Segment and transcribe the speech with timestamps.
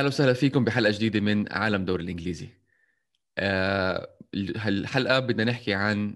[0.00, 2.48] أهلا وسهلا فيكم بحلقة جديدة من عالم دوري الإنجليزي.
[3.38, 4.08] آه،
[4.56, 6.14] هالحلقة بدنا نحكي عن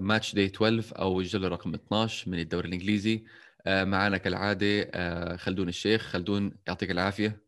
[0.00, 3.24] ماتش داي 12 أو الجولة رقم 12 من الدوري الإنجليزي.
[3.66, 6.02] آه، معنا كالعادة آه، خلدون الشيخ.
[6.02, 7.42] خلدون يعطيك العافية.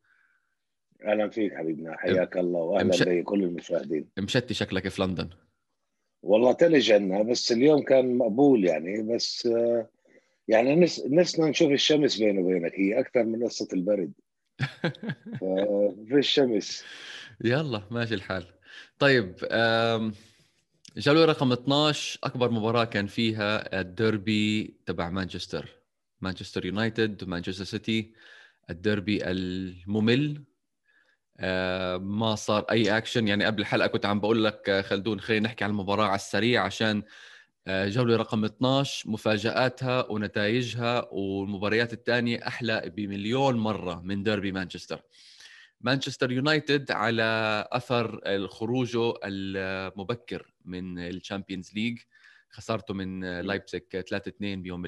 [1.05, 1.97] أهلا فيك حبيبنا.
[1.97, 3.03] حياك الله واهلا مش...
[3.03, 4.09] بكل المشاهدين.
[4.19, 5.29] مشتي شكلك في لندن.
[6.23, 6.93] والله تلج
[7.31, 9.49] بس اليوم كان مقبول يعني بس
[10.49, 11.07] يعني نس...
[11.07, 12.73] نسنا نشوف الشمس بيني وبينك.
[12.75, 14.13] هي أكثر من قصة البرد.
[16.09, 16.85] في الشمس.
[17.45, 18.45] يلا ماشي الحال.
[18.99, 19.35] طيب
[20.97, 25.69] جولة رقم 12 أكبر مباراة كان فيها الديربي تبع مانشستر.
[26.21, 28.15] مانشستر يونايتد ومانشستر سيتي
[28.71, 30.45] الديربي الممل.
[32.01, 35.71] ما صار أي أكشن يعني قبل الحلقة كنت عم بقول لك خلدون خلينا نحكي عن
[35.71, 37.03] المباراة على السريع عشان
[37.69, 45.03] جولة رقم 12 مفاجآتها ونتائجها والمباريات الثانية أحلى بمليون مرة من ديربي مانشستر.
[45.81, 51.99] مانشستر يونايتد على أثر خروجه المبكر من ال Champions League.
[52.51, 54.87] خسارته من لايبسك 3-2 بيوم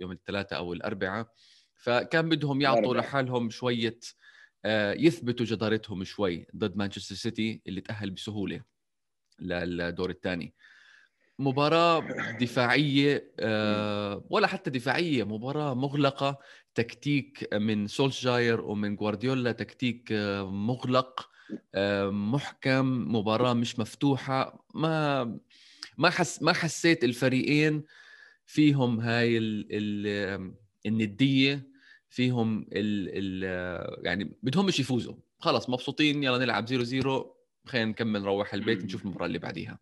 [0.00, 1.26] يوم الثلاثاء أو الأربعاء.
[1.74, 3.98] فكان بدهم يعطوا لحالهم شوية
[4.64, 8.62] آه، يثبتوا جدارتهم شوي ضد مانشستر سيتي اللي تأهل بسهولة
[9.40, 10.54] للدور الثاني.
[11.42, 12.00] مباراة
[12.40, 16.38] دفاعية آه، ولا حتى دفاعية مباراة مغلقة
[16.74, 21.28] تكتيك من سولشاير ومن جوارديولا تكتيك آه، مغلق
[21.74, 24.64] آه، محكم مباراة مش مفتوحة.
[24.74, 25.24] ما
[25.98, 27.84] ما حس ما حسيت الفريقين
[28.46, 30.54] فيهم هاي ال ال
[30.86, 31.68] الندية
[32.08, 38.54] فيهم ال ال يعني بدهمش يفوزوا خلص مبسوطين يلا نلعب zero zero خلينا نكمل نروح
[38.54, 39.78] البيت نشوف المباراة اللي بعديها.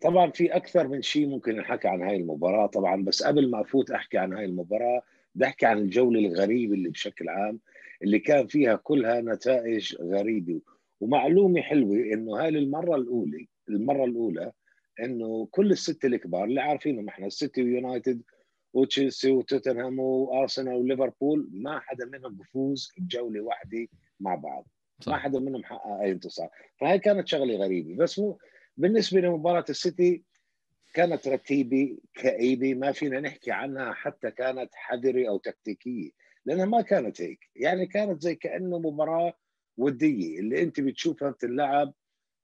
[0.00, 2.66] طبعا في أكثر من شيء ممكن نحكي عن هاي المباراة.
[2.66, 5.02] طبعا بس قبل ما أفوت أحكي عن هاي المباراة
[5.34, 7.60] بدي أحكي عن الجولة الغريبة اللي بشكل عام
[8.02, 10.60] اللي كان فيها كلها نتائج غريبة.
[11.00, 14.52] ومعلومة حلوة إنه هاي المرة الأولى المرة الأولى
[15.00, 18.22] إنه كل السته الكبار اللي عارفينهم إحنا السيتي ويونايتد
[18.72, 23.86] وتشيلسي وتوتنهام وأرسنال وليفربول ما حدا منهم بفوز بجولة واحدة
[24.20, 24.66] مع بعض.
[25.00, 25.12] صح.
[25.12, 26.48] ما حدا منهم حقق أي انتصار.
[26.80, 27.96] فهي كانت شغلة غريبة.
[27.96, 28.38] بس مو
[28.76, 30.24] بالنسبة لمباراة السيتي
[30.94, 36.10] كانت رتيبة كئيبة ما فينا نحكي عنها حتى كانت حذرة أو تكتيكية
[36.46, 37.50] لأنها ما كانت هيك.
[37.56, 39.34] يعني كانت زي كأنه مباراة
[39.76, 41.94] ودية اللي أنت بتشوفها بتلعب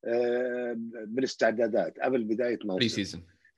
[0.04, 0.74] آه،
[1.06, 2.78] بالاستعدادات قبل بداية موسم.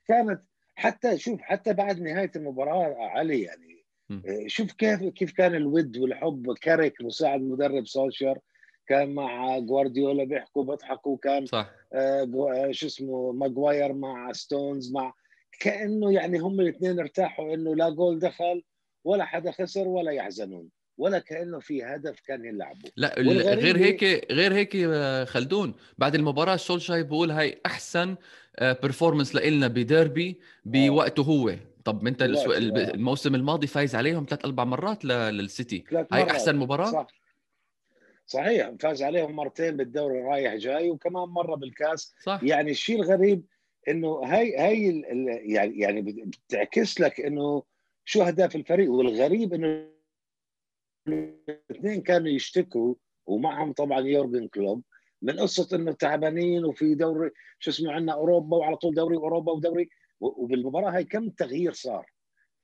[0.07, 0.41] كانت
[0.75, 6.53] حتى شوف حتى بعد نهاية المباراة علي يعني آه، شوف كيف كيف كان الود والحب
[6.61, 8.39] كاريك مساعد مدرب سولشاير
[8.87, 11.69] كان مع جوارديولا بيحكوا بيضحكوا كان صح.
[11.93, 15.13] آه, آه، شو اسمه ماجواير مع ستونز مع
[15.59, 18.63] كأنه يعني هم الاثنين ارتاحوا إنه لا جول دخل
[19.03, 23.15] ولا حدا خسر ولا يحزنون ولا كأنه في هدف كان يلعبوا لا
[23.53, 28.15] غير هيك غير هيك آه، خلدون بعد المباراة سولشاير بقول هاي أحسن
[28.61, 31.55] performance لنا بديربي بوقته هو.
[31.85, 35.83] طب أنت الموسم الماضي فايز عليهم ثلاث أربع مرات للسيتي.
[36.11, 37.22] هاي أحسن مباراة؟ صح.
[38.25, 42.13] صحيح فاز عليهم مرتين بالدوري رايح جاي وكمان مرة بالكاس.
[42.23, 42.39] صح.
[42.43, 43.45] يعني الشيء الغريب
[43.87, 45.01] إنه هاي هاي
[45.53, 47.63] يعني يعني بتعكس لك إنه
[48.05, 48.91] شو أهداف الفريق.
[48.91, 49.89] والغريب إنه
[51.07, 52.95] الاثنين كانوا يشتكوا
[53.25, 54.83] ومعهم طبعا يورجن كلوب
[55.21, 59.89] من قصة إنه تعبانين وفي دوري شو اسمه عندنا أوروبا وعلى طول دوري أوروبا ودوري
[60.19, 62.11] وبالمباراة هاي كم تغيير صار؟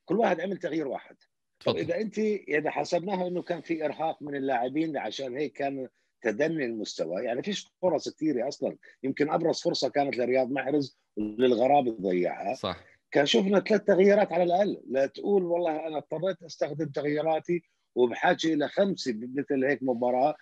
[0.06, 1.18] كل واحد عمل تغيير واحد.
[1.66, 5.88] طب إذا أنت إذا حسبناها إنه كان في إرهاق من اللاعبين عشان هيك كان
[6.22, 7.24] تدني المستوى.
[7.24, 8.78] يعني فيش فرص كثيره أصلا.
[9.04, 12.84] يمكن أبرز فرصة كانت لرياض محرز وللغرابي ضيعها صح.
[13.12, 14.82] كان شفنا ثلاث تغييرات على الأقل.
[14.90, 17.64] لا تقول والله أنا اضطريت أستخدم تغييراتي
[17.96, 20.36] وبحاجة إلى خمسة بمثل هيك مباراة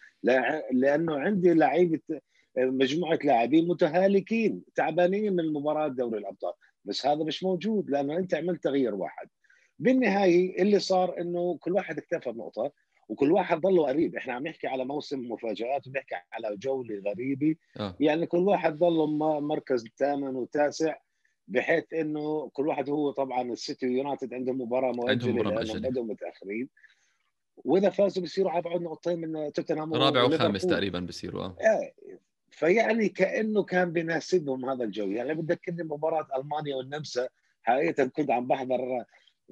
[0.71, 1.99] لأنه عندي لعيبة
[2.57, 6.53] مجموعة لاعبين متهالكين تعبانين من مباراة دوري الأبطال.
[6.85, 9.29] بس هذا مش موجود لأنه أنت عملت تغيير واحد.
[9.79, 12.71] بالنهاية اللي صار إنه كل واحد اكتفى بنقطة
[13.09, 14.15] وكل واحد ضله قريب.
[14.15, 17.55] إحنا عم نحكي على موسم مفاجآت وبنحكي على جولة غريبة.
[17.79, 17.95] آه.
[17.99, 19.07] يعني كل واحد ضله
[19.39, 20.95] مركز ثامن وتاسع
[21.47, 26.69] بحيث إنه كل واحد هو طبعا السيتي ويونايتد عندهم مباراة مؤجلة لأنهم بدوا متأخرين.
[27.57, 31.91] وإذا فازوا بيصيروا على بعد نقطتين من توتنهام رابع وخامس تقريبا بيصيروا آه, آه.
[32.49, 35.11] فيعني كأنه كان بيناسبهم هذا الجو.
[35.11, 37.29] يعني بتذكرني مباراة ألمانيا والنمسا
[37.63, 39.05] حقيقة كنت عم بحضر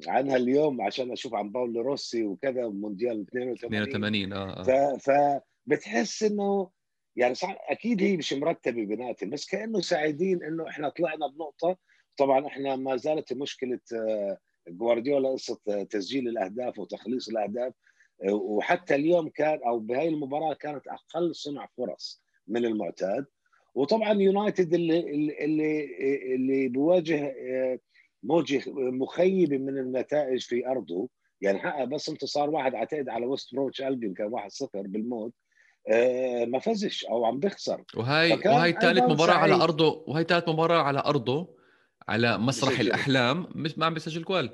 [0.08, 4.98] عنها اليوم عشان أشوف عن باولو روسي وكذا مونديال 82 82 آه, آه.
[4.98, 6.70] فبتحس إنه
[7.16, 11.78] يعني صح أكيد هي مش مرتبة بيناتهم بس كأنه سعيدين إنه إحنا طلعنا بنقطة.
[12.18, 14.38] طبعا إحنا ما زالت مشكلة آه،
[14.68, 17.74] جوارديولا قصة تسجيل الأهداف وتخليص الأهداف
[18.32, 23.26] وحتى اليوم كان أو بهاي المباراة كانت أقل صنع فرص من المعتاد.
[23.76, 25.00] وطبعا يونايتد اللي
[25.46, 25.86] اللي
[26.36, 27.80] اللي بيواجه آه،
[28.26, 31.10] موجه مخيبه من النتائج في أرضه.
[31.42, 35.34] يعني حقق بس انتصار واحد أعتقد على وست بروتش البيون كان 1-0 بالموت.
[35.92, 37.84] آه، ما فزش أو عم بيخسر.
[37.98, 41.56] وهي وهي ثالث مباراة على أرضه وهي ثالث مباراة على أرضه
[42.08, 42.88] على مسرح بسجل.
[42.88, 44.50] الأحلام مش ما عم بيسجل جوال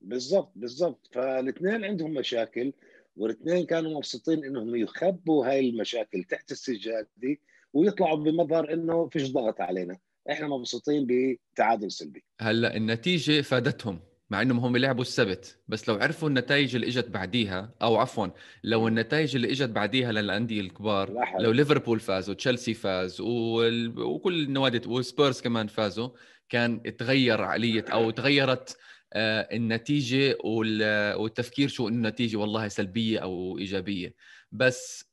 [0.00, 1.08] بالضبط بالضبط.
[1.12, 2.72] فالاثنين عندهم مشاكل
[3.16, 7.36] والاثنين كانوا مبسوطين إنهم يخبوا هاي المشاكل تحت السجادة
[7.72, 9.98] ويطلعوا بمظهر إنه فيش ضغط علينا.
[10.30, 12.24] إحنا مبسوطين بتعادل سلبي.
[12.40, 14.00] هلأ النتيجة فادتهم
[14.30, 15.58] مع إنهم هم لعبوا السبت.
[15.68, 18.26] بس لو عرفوا النتائج اللي إجت بعديها أو عفوا
[18.64, 21.42] لو النتائج اللي إجت بعديها للأندية الكبار لحل.
[21.42, 24.00] لو ليفربول فاز وتشيلسي فاز وال...
[24.00, 26.08] وكل النوادي وسبيرز كمان فازوا
[26.48, 28.76] كان تغير عقلية أو تغيرت
[29.12, 34.14] آه، النتيجة والتفكير شو النتيجه والله سلبية أو إيجابية.
[34.52, 35.10] بس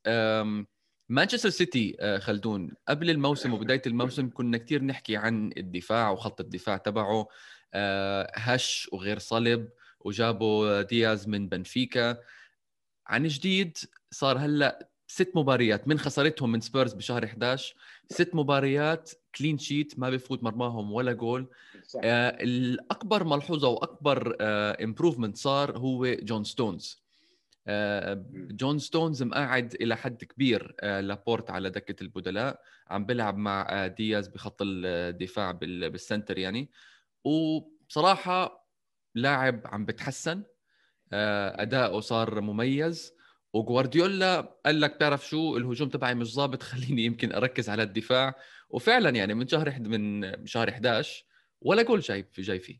[1.08, 6.76] مانشستر سيتي آه، خلدون قبل الموسم وبداية الموسم كنا كثير نحكي عن الدفاع وخط الدفاع
[6.76, 7.28] تبعه
[7.74, 9.68] آه، هش وغير صلب
[10.00, 12.18] وجابوا دياز من بنفيكا.
[13.06, 13.78] عن جديد
[14.10, 17.74] صار هلأ ست مباريات من خسارتهم من سبيرز بشهر 11
[18.10, 21.46] ست مباريات clean sheet ما بفوت مرماهم ولا جول.
[22.04, 27.01] آه الأكبر ملحوظة وأكبر آه improvement صار هو جون ستونز آه
[28.50, 33.86] جون ستونز مقعد إلى حد كبير آه لابورت على دكة البدلاء عم بيلعب مع آه
[33.86, 36.70] دياز بخط الدفاع بال center يعني.
[37.24, 38.68] وبصراحة
[39.14, 40.42] لاعب عم بتحسن
[41.12, 43.12] آه أداؤه صار مميز.
[43.54, 48.34] وجوارديولا قال لك بتعرف شو؟ الهجوم تبعي مش ظابط خليني يمكن أركز على الدفاع.
[48.70, 51.24] وفعلا يعني من شهر من شهر 11
[51.60, 52.78] ولا جول جاي في جاي فيه.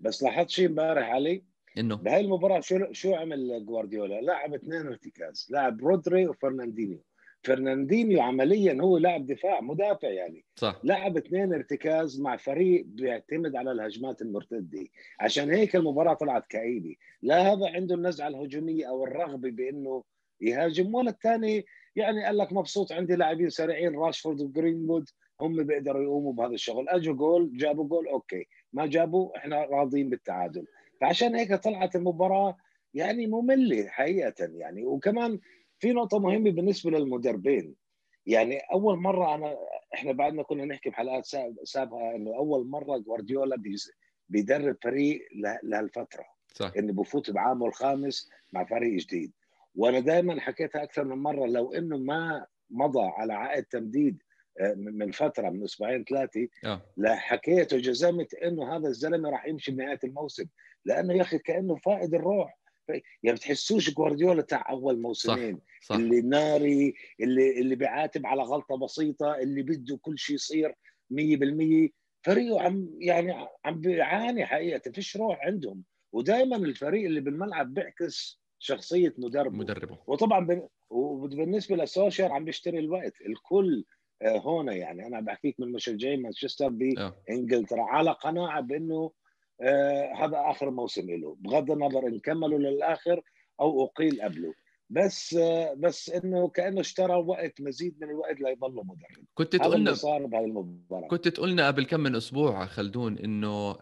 [0.00, 1.94] بس لاحظت شيء امبارح علي؟ إنه.
[1.94, 7.02] بهاي المباراة شو شو عمل جوارديولا؟ لعب اثنين ارتكاز، لعب رودري وفرناندينيو.
[7.44, 10.44] فرناندينيو عمليا هو لاعب دفاع مدافع يعني.
[10.56, 10.80] صح.
[10.84, 14.86] لعب اثنين ارتكاز مع فريق بيعتمد على الهجمات المرتدة.
[15.20, 16.94] عشان هيك المباراة طلعت كئيبة.
[17.22, 20.04] لا هذا عنده النزعة الهجومية أو الرغبة بإنه
[20.40, 20.94] يهاجم.
[20.94, 21.64] ولا الثاني
[21.96, 25.08] يعني قال لك مبسوط عندي لاعبين سريعين راشفورد وجرينوود
[25.40, 26.88] هم بيقدروا يقوموا بهذا الشغل.
[26.88, 28.46] أجوا جول جابوا goal okay.
[28.72, 30.66] ما جابوا إحنا راضيين بالتعادل.
[31.02, 32.56] فعشان هيك طلعت المباراة
[32.94, 34.84] يعني مملة حقيقة يعني.
[34.84, 35.40] وكمان
[35.78, 37.74] في نقطة مهمة بالنسبة للمدربين.
[38.26, 39.56] يعني أول مرة أنا
[39.94, 41.26] إحنا بعدنا كنا نحكي بحلقات
[41.64, 43.62] سابقة إنه أول مرة جوارديولا
[44.28, 45.20] بيدرب فريق
[45.62, 46.24] لهالفترة.
[46.54, 46.72] صح.
[46.78, 49.32] إنه بفوت بعامه الخامس مع فريق جديد.
[49.74, 54.22] وأنا دائما حكيتها أكثر من مرة لو إنه ما مضى على عقد تمديد
[54.60, 56.82] آه، من فترة من أسبوعين ثلاثة آه.
[56.96, 60.44] لا حكيت وجزمت إنه هذا الزلمة راح يمشي بنهاية الموسم.
[60.84, 62.58] لأنه يا أخي كأنه فائد الروح.
[63.22, 65.56] يعني بتحسوش جوارديولا تاع أول موسمين.
[65.56, 65.86] صح.
[65.88, 65.96] صح.
[65.96, 70.74] اللي ناري اللي اللي بيعاتب على غلطة بسيطة اللي بده كل شيء يصير
[71.10, 71.88] 100%
[72.22, 74.90] فريقه عم يعني عم بيعاني حقيقة.
[74.90, 75.82] فيش روح عندهم.
[76.12, 79.56] ودائما الفريق اللي بالملعب بيعكس شخصية مدربه.
[79.56, 79.98] مدربه.
[80.06, 83.20] وطبعا وبالنسبة لسوشيال عم بيشتري الوقت.
[83.20, 83.84] الكل
[84.22, 85.06] آه، هون يعني.
[85.06, 87.82] أنا بحكيك من مشجعين مانشستر بإنجلترا.
[87.82, 89.10] على قناعة بأنه آه
[90.16, 91.36] هذا آخر موسم له.
[91.40, 93.22] بغض النظر إن كملوا للآخر
[93.60, 94.54] أو أقيل قبله.
[94.90, 99.24] بس آه بس إنه كأنه اشترى وقت مزيد من الوقت ليضل مدرب.
[99.34, 101.08] كنت تقولنا صار بهاي المباراة.
[101.08, 103.76] كنت تقولنا قبل كم من أسبوع خلدون إنه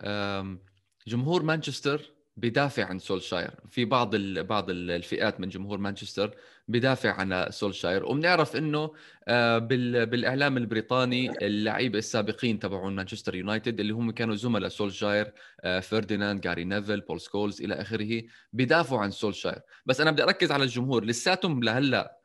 [1.07, 3.51] جمهور مانشستر بيدافع عن سولشاير.
[3.69, 6.35] في بعض بعض الفئات من جمهور مانشستر
[6.69, 8.05] بيدافع عن سولشاير.
[8.07, 8.93] وبنعرف إنه
[9.29, 16.41] آه، بالإعلام البريطاني اللعيبة السابقين تبعون مانشستر يونايتد اللي هم كانوا زملاء سولشاير آه، فرديناند
[16.41, 18.23] جاري نيفل بول سكولز إلى آخره
[18.53, 19.61] بيدافعوا عن سولشاير.
[19.87, 21.05] بس أنا بدي أركز على الجمهور.
[21.05, 22.21] لساتهم لهلأ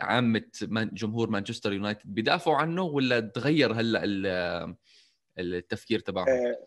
[0.00, 0.42] عامه
[0.92, 4.76] جمهور مانشستر يونايتد بيدافعوا عنه ولا تغير هلأ
[5.38, 6.66] التفكير تبعهم؟ آه،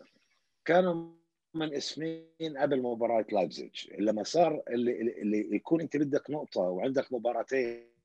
[0.65, 1.25] كانوا
[1.56, 3.88] منقسمين قبل مباراة لايبزيج.
[4.00, 7.96] لما صار اللي, اللي يكون انت بدك نقطة وعندك مباراتين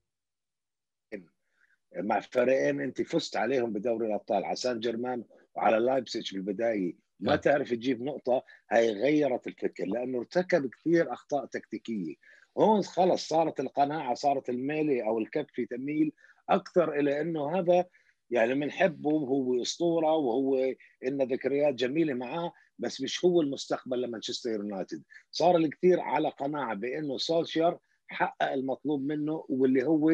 [1.95, 5.23] مع فريقين انت فزت عليهم بدوري الأبطال على سان جيرمان
[5.55, 12.15] وعلى لايبزيج بالبدايه ما تعرف تجيب نقطة هي غيرت الفكر لأنه ارتكب كثير أخطاء تكتيكية.
[12.57, 16.11] هون خلص صارت القناعة صارت الميله أو الكف تميل
[16.49, 17.85] أكثر إلى إنه هذا
[18.29, 22.53] يعني بنحبه وهو أسطورة وهو لنا ذكريات جميلة معاه.
[22.81, 25.03] بس مش هو المستقبل لمانشستر يونايتد.
[25.31, 30.09] صار الكثير على قناعة بأنه سولشير حقق المطلوب منه واللي هو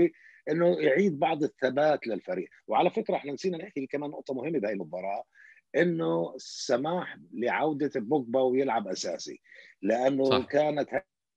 [0.50, 2.50] إنه يعيد بعض الثبات للفريق.
[2.68, 5.24] وعلى فكرة إحنا نسينا نحكي كمان نقطة مهمة بهي المباراة
[5.76, 9.42] إنه السماح لعودة بوجبا ويلعب أساسي.
[9.82, 10.46] لأنه صح.
[10.46, 10.90] كانت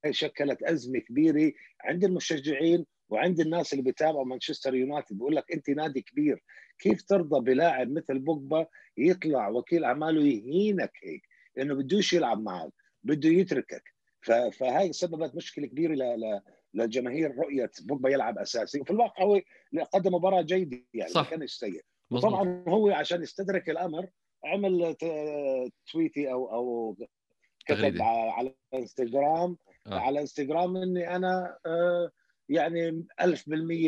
[0.09, 6.01] شكلت أزمة كبيرة عند المشجعين وعند الناس اللي بيتابعوا مانشستر يونايتد بقول لك أنت نادي
[6.01, 6.43] كبير.
[6.79, 8.65] كيف ترضى بلاعب مثل بوجبا
[8.97, 11.21] يطلع وكيل أعماله يهينك هيك؟
[11.57, 12.71] انه بدوش يلعب معك
[13.03, 13.83] بده يتركك.
[14.51, 16.41] فهاي سببت مشكلة كبيرة ل...
[16.73, 18.81] للجماهير رؤية بوجبا يلعب أساسي.
[18.81, 19.41] وفي الواقع هو
[19.93, 21.21] قدم مباراة جيدة يعني صح.
[21.21, 21.81] ما كانش سيء
[22.21, 24.07] طبعا هو عشان يستدرك الأمر
[24.43, 24.95] عمل
[25.91, 26.95] تويتي أو أو
[27.65, 29.57] كتب على إنستغرام.
[29.87, 29.99] آه.
[29.99, 32.11] على إنستغرام إني أنا آه
[32.51, 33.33] يعني 1000%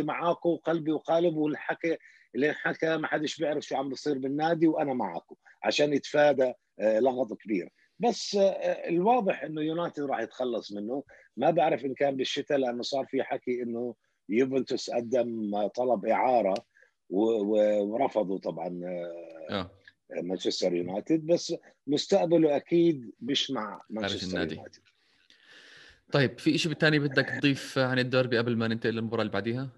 [0.03, 1.97] معاكم وقلبي وقالب والحكي
[2.35, 7.33] اللي حكى ما حدش بيعرف شو عم بصير بالنادي وأنا معكم عشان يتفادى آه لغط
[7.33, 11.03] كبير بس آه الواضح إنه يونايتد راح يتخلص منه
[11.37, 13.95] ما بعرف إن كان بالشتاء لأنه صار في حكي إنه
[14.29, 16.53] يوفنتوس قدم طلب إعارة
[17.09, 18.81] ورفضوا طبعا
[19.49, 19.49] آه.
[19.49, 19.71] آه.
[20.21, 21.55] مانشستر يونايتد بس
[21.87, 24.81] مستقبله أكيد مش مع مانشستر يونايتد
[26.13, 29.69] طيب في شيء بالثاني بدك تضيف عن الديربي قبل ما ننتقل للمباراة اللي بعديها؟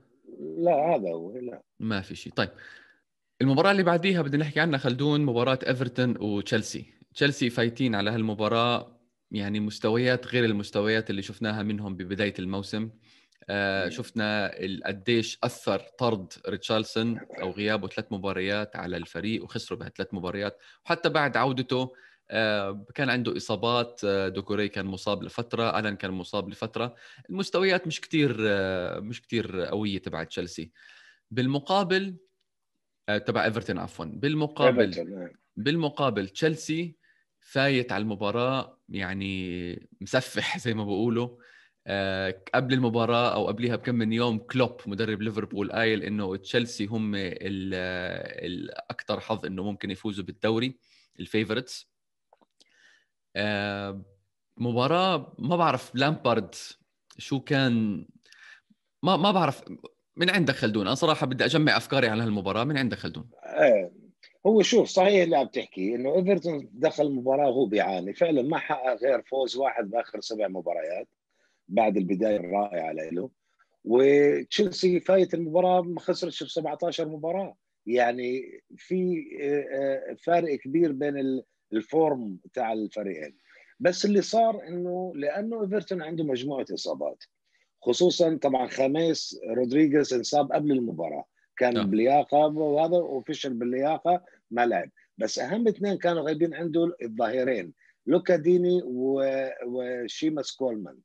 [0.57, 1.61] لا هذا هو لا.
[1.79, 2.49] ما في شيء طيب
[3.41, 6.93] المباراة اللي بعديها بدنا نحكي عنها خلدون مباراة إيفرتون وتشيلسي.
[7.13, 8.99] تشيلسي فايتين على هالمباراة
[9.31, 12.89] يعني مستويات غير المستويات اللي شفناها منهم ببداية الموسم.
[13.49, 14.51] آه شفنا
[14.85, 20.57] قديش أثر طرد ريتشارلسون أو غيابه ثلاث مباريات على الفريق وخسروا بهالثلاث مباريات.
[20.85, 21.93] وحتى بعد عودته
[22.95, 26.95] كان عنده إصابات آه دوكوري كان مصاب لفترة آلان كان مصاب لفترة.
[27.29, 30.71] المستويات مش كثير آه مش كثير قوية تبع تشيلسي.
[31.31, 32.17] بالمقابل
[33.09, 34.05] آه، تبع إيفرتون عفوا.
[34.05, 35.29] بالمقابل نعم.
[35.55, 36.95] بالمقابل تشيلسي
[37.39, 41.29] فايت على المباراة يعني مسفح زي ما بقولوا
[41.87, 47.15] آه، قبل المباراة أو قبلها بكم من يوم كلوب مدرب ليفربول قايل إنه تشيلسي هم
[47.15, 50.77] الاكثر حظ إنه ممكن يفوزوا بالدوري
[51.19, 51.94] ال favorites
[53.35, 54.01] آه،
[54.57, 56.55] مباراة ما بعرف لامبارد
[57.17, 58.05] شو كان؟
[59.03, 59.63] ما ما بعرف
[60.15, 60.85] من عندك خلدون.
[60.85, 63.29] أنا صراحة بدي أجمع أفكاري عن هالمباراة من عندك خلدون.
[63.43, 63.91] آه،
[64.45, 68.13] هو شوف صحيح اللي عم تحكي إنه إيفرتون دخل المباراة وهو بيعاني.
[68.13, 71.07] فعلا ما حقق غير فوز واحد بآخر سبع مباريات
[71.67, 73.29] بعد البداية الرائعة له.
[73.83, 77.55] وتشيلسي فايت المباراة ما خسرش ب 17 مباراة.
[77.85, 81.17] يعني في آه، فارق كبير بين
[81.73, 83.37] ال form تاع الفريقين.
[83.79, 87.23] بس اللي صار إنه لأنه إيفرتون عنده مجموعة إصابات.
[87.81, 91.25] خصوصا طبعا خميس رودريغيز انصاب قبل المباراة.
[91.57, 91.89] كان نعم.
[91.89, 94.89] بلياقة وهذا وفشل باللياقه ما لعب.
[95.17, 97.73] بس أهم اثنين كانوا غايبين عنده الظهيرين
[98.07, 98.81] لوكا ديني
[99.65, 100.97] وشيماس كولمان.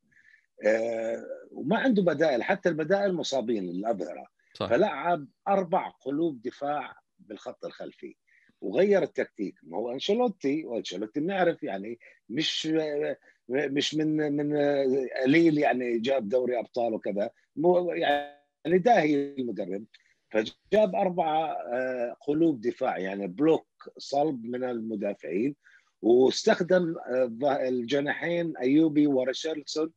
[0.65, 4.69] آه، وما عنده بدائل حتى البدائل مصابين الاظهره صح.
[4.69, 8.15] فلعب أربع قلوب دفاع بالخط الخلفي.
[8.61, 9.55] وغير التكتيك.
[9.63, 11.99] ما هو أنشيلوتي وأنشيلوتي بنعرف يعني
[12.29, 12.69] مش
[13.49, 14.57] مش من من
[15.23, 17.29] قليل يعني جاب دوري أبطال وكذا.
[17.95, 19.85] يعني داهي المدرب.
[20.31, 25.55] فجاب أربعة آه، قلوب دفاع يعني block صلب من المدافعين.
[26.01, 29.93] واستخدم آه، الجناحين أيوبي وريشارلسون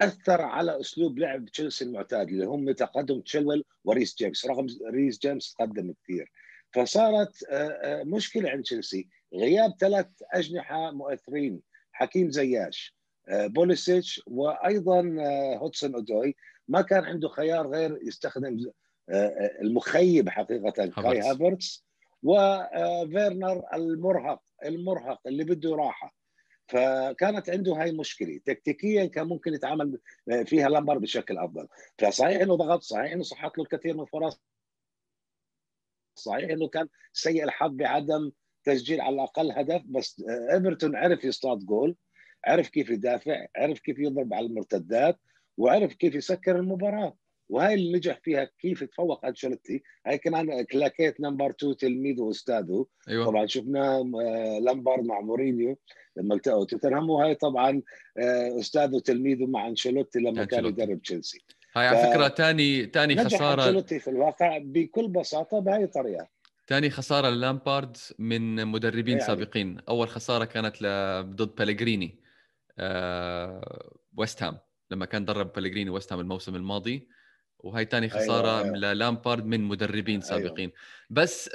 [0.00, 4.46] أثر على أسلوب لعب تشيلسي المعتاد اللي هم تقدم تشيلويل وريس جيمس.
[4.46, 6.32] رغم ريس جيمس تقدم كثير.
[6.72, 9.08] فصارت آه، آه، مشكلة عند تشيلسي.
[9.34, 11.60] غياب ثلاث أجنحة مؤثرين
[11.92, 12.96] حكيم زياش
[13.28, 15.16] آه، بوليسيتش وأيضا
[15.56, 16.36] هودسون أودوي.
[16.68, 18.70] ما كان عنده خيار غير يستخدم
[19.62, 21.86] المخيب حقيقة كاي هافرتس
[22.22, 26.16] وفيرنر المرهق المرهق اللي بده راحة.
[26.68, 28.40] فكانت عنده هاي مشكلة.
[28.44, 29.98] تكتيكيا كان ممكن يتعامل
[30.44, 31.68] فيها لامبارد بشكل أفضل.
[31.98, 34.40] فصحيح إنه ضغط صحيح إنه صحت له الكثير من الفرص
[36.18, 38.30] صحيح إنه كان سيء الحظ بعدم
[38.64, 41.96] تسجيل على الأقل هدف بس إيفرتون عرف يصطاد جول
[42.46, 45.18] عرف كيف يدافع عرف كيف يضرب على المرتدات
[45.56, 47.16] وعرف كيف يسكر المباراة.
[47.48, 49.82] وهي اللي نجح فيها كيف تفوق أنشيلوتي.
[50.06, 52.86] هاي كمان كلاكيت نمبر 2 تلميذه وأستاذه.
[53.08, 53.26] أيوة.
[53.26, 55.78] طبعا شفناه آه، لامبارد مع مورينيو
[56.16, 57.82] لما التقوا توتنهام وهي طبعا
[58.18, 61.44] آه، أستاذ وتلميذه مع أنشيلوتي لما كان يدرب تشيلسي.
[61.76, 66.28] هاي على فكرة ثاني ثاني خساره انشيلوتي في الواقع بكل بساطة بهي الطريقة
[66.68, 69.26] ثاني خسارة للامبارد من مدربين يعني.
[69.26, 70.76] سابقين أول خسارة كانت
[71.34, 72.18] ضد باليجريني
[72.78, 74.58] آه ويست هام
[74.90, 77.08] لما كان درب باليجريني ويست هام الموسم الماضي
[77.58, 78.64] وهي ثاني أيوة، خسارة أيوة.
[78.64, 78.76] أيوة.
[78.76, 80.24] للامبارد من مدربين أيوة.
[80.24, 80.72] سابقين أيوة.
[81.10, 81.50] بس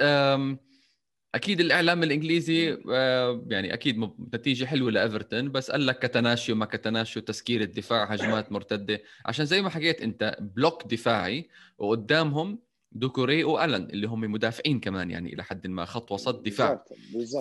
[1.34, 2.78] أكيد الإعلام الإنجليزي
[3.48, 9.02] يعني أكيد نتيجة حلوة لإيفرتون بس قال لك كاتيناتشيو وما كاتيناتشيو تسكير الدفاع هجمات مرتدة.
[9.26, 11.48] عشان زي ما حكيت أنت block دفاعي
[11.78, 12.58] وقدامهم
[12.92, 16.84] دوكوري وألن اللي هم مدافعين كمان يعني إلى حد ما خط وسط دفاع.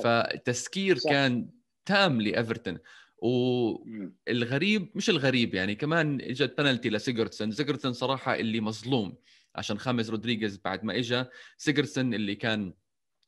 [0.04, 1.00] فتسكير.
[1.10, 1.50] كان
[1.86, 2.78] تام لإيفرتون.
[3.18, 7.52] والغريب مش الغريب يعني كمان إجت بنالتي لسيجرتسون.
[7.52, 9.16] سيجرتسون صراحة اللي مظلوم
[9.56, 11.24] عشان خاميس رودريغيز بعد ما اجى
[11.58, 12.74] سيجرتسون اللي كان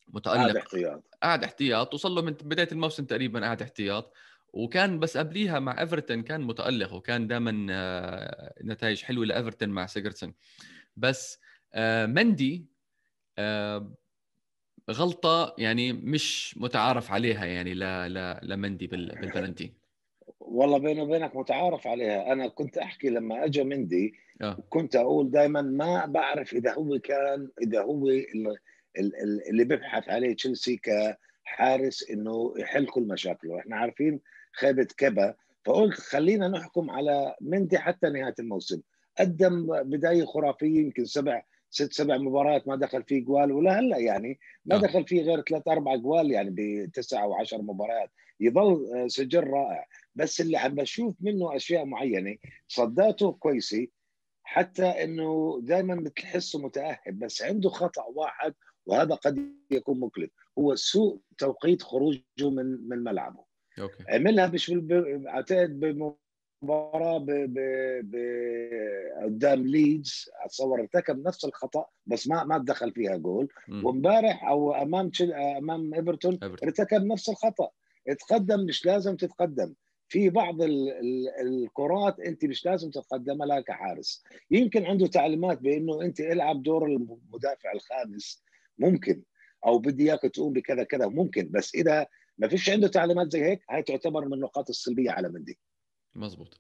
[0.07, 0.37] متألق.
[0.37, 1.03] قاعد احتياط.
[1.23, 4.13] قاعد احتياط وصل له من بداية الموسم تقريبا قاعد احتياط.
[4.53, 10.33] وكان بس قبليها مع إيفرتون كان متألق وكان دائما آه، نتائج حلوة لإيفرتون مع سيجرتسون.
[10.97, 11.39] بس
[11.73, 12.65] آه، مندي
[13.37, 13.93] آه،
[14.91, 17.73] غلطة يعني مش متعارف عليها يعني
[18.43, 19.73] لمندي بالبلنتي
[20.39, 22.33] والله بيني وبينك متعارف عليها.
[22.33, 24.13] أنا كنت أحكي لما اجى مندي.
[24.69, 28.09] كنت أقول دائما ما بعرف إذا هو كان إذا هو
[29.49, 33.59] اللي بيبحث عليه تشيلسي كحارس إنه يحل كل مشاكله.
[33.59, 34.19] إحنا عارفين
[34.55, 35.35] خيبة كبا
[35.65, 38.81] فقلت خلينا نحكم على مندي حتى نهاية الموسم.
[39.19, 44.39] قدم بداية خرافية يمكن سبع ست سبع مباريات ما دخل فيه جوال ولا هلأ يعني
[44.65, 44.79] ما آه.
[44.79, 48.09] دخل فيه غير ثلاث أربع جوال يعني بتسع أو عشر مباريات.
[48.39, 49.87] يظل آه، سجل رائع.
[50.15, 53.87] بس اللي عم بشوف منه أشياء معينة صداته كويسة
[54.43, 58.53] حتى إنه دائما بتحسه متاهب بس عنده خطأ واحد
[58.85, 63.43] وهذا قد يكون مكلف هو سوء توقيت خروجه من من ملعبه.
[63.79, 64.03] okay.
[64.09, 64.73] عملها مش
[65.27, 65.95] اعتقد
[66.63, 67.25] مباراه ب...
[67.25, 67.59] ب...
[68.03, 68.15] ب...
[69.23, 70.29] قدام ليدز.
[70.45, 73.47] اتصور ارتكب نفس الخطأ بس ما ما دخل فيها جول.
[73.83, 75.33] وامبارح أو أمام تشل...
[75.33, 77.69] أمام إيفرتون ارتكب نفس الخطأ.
[78.07, 79.73] اتقدم مش لازم تتقدم.
[80.07, 80.89] في بعض ال...
[80.89, 81.29] ال...
[81.29, 84.23] الكرات انت مش لازم تتقدم لها كحارس.
[84.51, 88.43] يمكن عنده تعليمات بأنه انت العب دور المدافع الخامس.
[88.77, 89.23] ممكن.
[89.65, 91.51] أو بدي إياك تقوم بكذا كذا ممكن.
[91.51, 95.59] بس إذا ما فيش عنده تعليمات زي هيك هاي تعتبر من النقاط السلبية على مندي
[96.15, 96.59] مزبوط.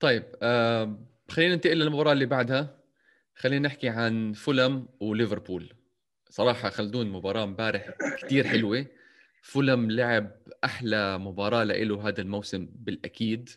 [0.00, 2.78] طيب آه خلينا ننتقل للمباراة اللي بعدها.
[3.34, 5.72] خلينا نحكي عن فولم وليفربول.
[6.30, 7.90] صراحة خلدون مباراة امبارح
[8.22, 8.86] كثير حلوة.
[9.42, 13.50] فولم لعب أحلى مباراة له هذا الموسم بالأكيد.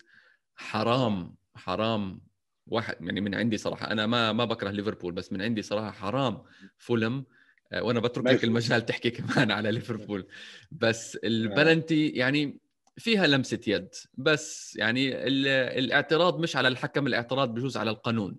[0.55, 2.21] حرام حرام
[2.67, 6.43] واحد يعني من عندي صراحة أنا ما ما بكره ليفربول بس من عندي صراحة حرام
[6.77, 7.25] فولم.
[7.73, 10.27] وأنا بترك لك المجال تحكي كمان على ليفربول.
[10.71, 12.57] بس البلنتي يعني
[12.97, 15.27] فيها لمسة يد بس يعني
[15.79, 18.37] الاعتراض مش على الحكم الاعتراض بجوز على القانون.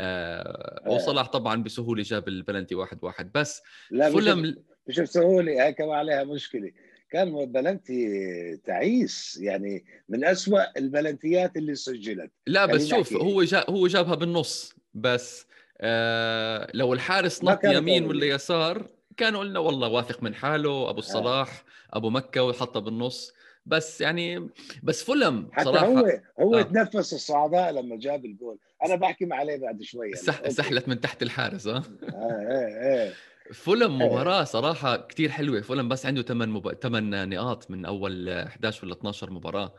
[0.00, 4.56] آه وصلاح طبعا بسهولة جاب البلنتي واحد واحد بس لا فلم
[4.88, 6.72] مش بسهولة هاي كمان عليها مشكلة.
[7.10, 12.32] كان بلنتي تعيس يعني من أسوأ البلنتيات اللي سجلت.
[12.46, 15.45] لا بس شوف هو جا هو جابها بالنص بس
[15.80, 21.64] آه لو الحارس نط يمين ولا يسار كانوا قلنا والله واثق من حاله أبو الصلاح
[21.92, 21.96] آه.
[21.96, 23.32] أبو مكة وحطها بالنص.
[23.66, 24.50] بس يعني
[24.82, 25.86] بس فلم حتى صراحة.
[25.86, 26.62] هو هو آه.
[26.62, 28.58] تنفس الصعداء لما جاب الجول.
[28.84, 31.82] أنا بحكي مع عليه بعد شوي سح سحلت من تحت الحارس ها
[32.14, 33.12] آه إيه إيه
[33.52, 34.08] فولم إيه.
[34.08, 35.60] مباراة صراحة كتير حلوة.
[35.60, 36.72] فولم بس عنده 8 مب...
[36.72, 39.74] 8 نقاط من أول 11 ولا 12 مباراة.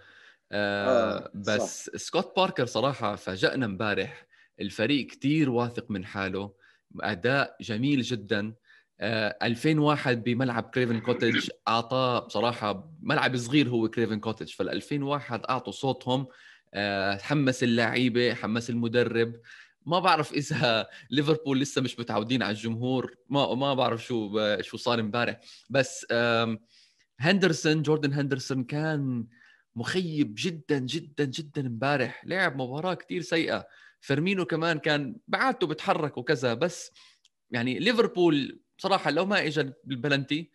[0.51, 1.97] آه, آه بس صح.
[1.97, 4.27] سكوت باركر صراحة فاجأنا امبارح.
[4.61, 6.53] الفريق كتير واثق من حاله
[7.01, 8.53] أداء جميل جدا.
[9.01, 15.73] 2001 آه، بملعب كرافن كوتيج أعطاه بصراحة ملعب صغير هو كرافن كوتيج فال 2001 أعطوا
[15.73, 16.27] صوتهم.
[16.73, 19.33] آه، حمس اللعيبة حمس المدرب.
[19.85, 23.15] ما بعرف إذا ليفربول لسه مش متعودين على الجمهور.
[23.29, 25.39] ما ما بعرف شو شو صار امبارح.
[25.69, 26.05] بس
[27.19, 29.27] هندرسون جوردن هندرسون كان
[29.75, 32.25] مخيب جدا جدا جدا امبارح.
[32.25, 33.67] لعب مباراة كثير سيئة.
[33.99, 36.91] فيرمينو كمان كان بعادته بتحرك وكذا بس
[37.51, 40.51] يعني ليفربول بصراحة لو ما اجى البلنتي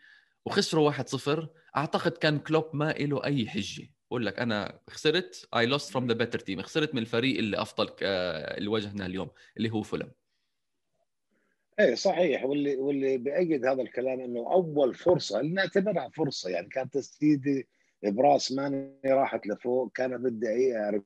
[0.46, 3.88] وخسروا 1-0 أعتقد كان كلوب ما له أي حجة.
[4.11, 7.90] بقول لك أنا خسرت I lost from the better team خسرت من الفريق اللي أفضل
[8.02, 10.12] اللي واجهنا اليوم اللي هو فولم.
[11.81, 12.44] إيه صحيح.
[12.44, 17.64] واللي واللي بأيد هذا الكلام إنه أول فرصة اللي نعتبرها فرصة يعني كانت تسديده
[18.02, 21.02] براس ماني راحت لفوق كان بالدقيقه 40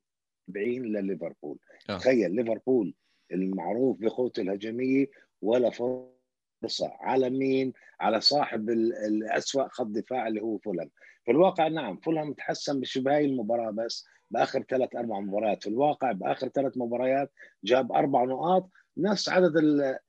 [0.82, 1.58] لليفربول.
[1.90, 1.98] آه.
[1.98, 2.94] تخيل ليفربول
[3.32, 5.06] المعروف بقوته الهجوميه
[5.42, 10.90] ولا فرصة على مين؟ على صاحب الاسوء خط دفاع اللي هو فولم
[11.24, 15.62] في الواقع نعم فولم تحسن بشبه هاي المباراة بس بآخر ثلاث أربع مباريات.
[15.62, 17.32] في الواقع بآخر ثلاث مباريات
[17.64, 19.52] جاب أربع نقاط نفس عدد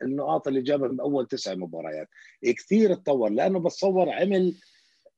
[0.01, 2.07] النقاط اللي جابها من اول تسع مباريات.
[2.41, 4.55] كثير تطور لأنه بتصور عمل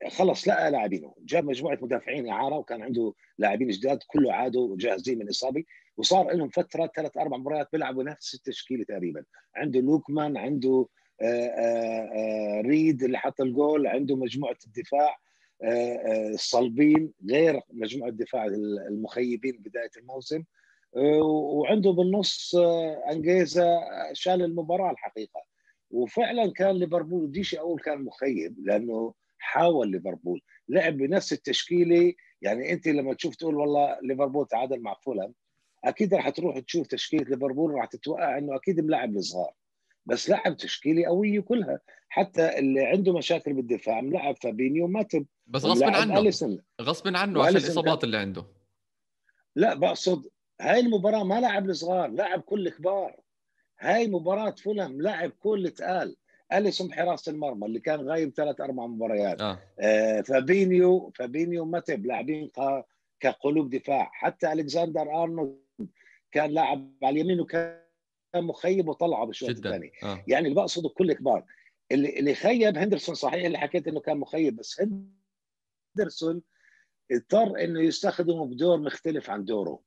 [0.07, 1.15] خلص لقى لاعبينه.
[1.19, 5.63] جاب مجموعة مدافعين إعارة وكان عنده لاعبين جداد كله عادوا جاهزين من إصابة.
[5.99, 9.23] وصار لهم فترة ثلاث أربع مباريات بيلعبوا نفس التشكيلة تقريبا.
[9.55, 10.87] عنده لوكمان عنده
[11.21, 15.17] آه، آه، آه، ريد اللي حط الجول عنده مجموعة الدفاع
[16.33, 18.45] الصلبين غير مجموعة الدفاع
[18.89, 20.43] المخيبين بداية الموسم.
[21.53, 22.55] وعنده بالنص
[23.11, 23.79] أنجيزا
[24.13, 25.41] شال المباراة الحقيقة.
[25.91, 30.41] وفعلا كان ليفربول بديش أقول كان مخيب لأنه حاول ليفربول.
[30.69, 32.13] لعب بنفس التشكيلة.
[32.41, 35.33] يعني أنت لما تشوف تقول والله ليفربول تعادل مع فولهام
[35.83, 39.53] أكيد راح تروح تشوف تشكيلة ليفربول راح تتوقع إنه أكيد ملعب الصغار.
[40.05, 41.79] بس لعب تشكيلة قوية كلها.
[42.09, 46.19] حتى اللي عنده مشاكل بالدفاع ملعب فابينيو ماتب بس غصب عنه.
[46.19, 46.59] أليسن.
[46.81, 48.45] غصب عنه عشان الإصابات اللي عنده.
[49.55, 50.27] لا بقصد
[50.61, 53.15] هاي المباراة ما لعب الصغار لعب كل الكبار
[53.79, 56.15] هاي مباراة فولهام لعب كل الثقال
[56.53, 59.41] اليسون بحراسة المرمى اللي كان غايب ثلاث أربع مباريات.
[59.41, 59.59] آه.
[59.79, 62.51] آه فابينيو فابينيو ماتب لاعبين
[63.19, 64.09] كقلوب دفاع.
[64.13, 65.68] حتى ألكسندر أرنولد
[66.31, 67.79] كان لاعب على اليمين وكان
[68.35, 69.91] مخيب وطلعه بالشوط الثاني.
[70.03, 70.23] آه.
[70.27, 71.45] يعني اللي بقصده كل كبار.
[71.91, 74.81] اللي اللي خيب هندرسون صحيح اللي حكيت إنه كان مخيب بس
[75.97, 76.41] هندرسون
[77.11, 79.79] اضطر إنه يستخدمه بدور مختلف عن دوره.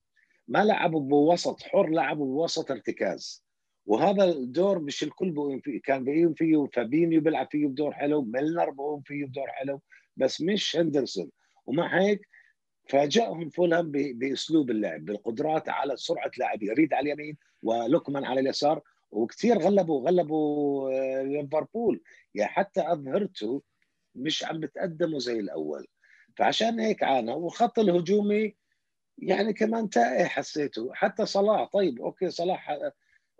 [0.49, 3.45] ما لعبوا بوسط حر لعبوا بوسط ارتكاز.
[3.87, 5.81] وهذا الدور مش الكل بقوم فيه.
[5.83, 9.81] كان بيقوم فيه فابينيو بيلعب فيه بدور حلو ميلنر بقوم فيه بدور حلو
[10.17, 11.31] بس مش هندرسون.
[11.67, 12.29] ومع هيك
[12.93, 19.59] فاجأهم فولهام بأسلوب اللعب بالكرات على سرعة لاعبين ريد على اليمين ولوكمان على اليسار وكثير
[19.59, 22.03] غلبوا غلبوا آه، ليفربول.
[22.35, 23.63] يعني حتى أظهرته
[24.15, 25.87] مش عم بتقدموا زي الأول.
[26.37, 28.55] فعشان هيك عانى والخط الهجومي
[29.19, 30.95] يعني كمان تائه حسيته.
[30.95, 32.71] حتى صلاح طيب okay صلاح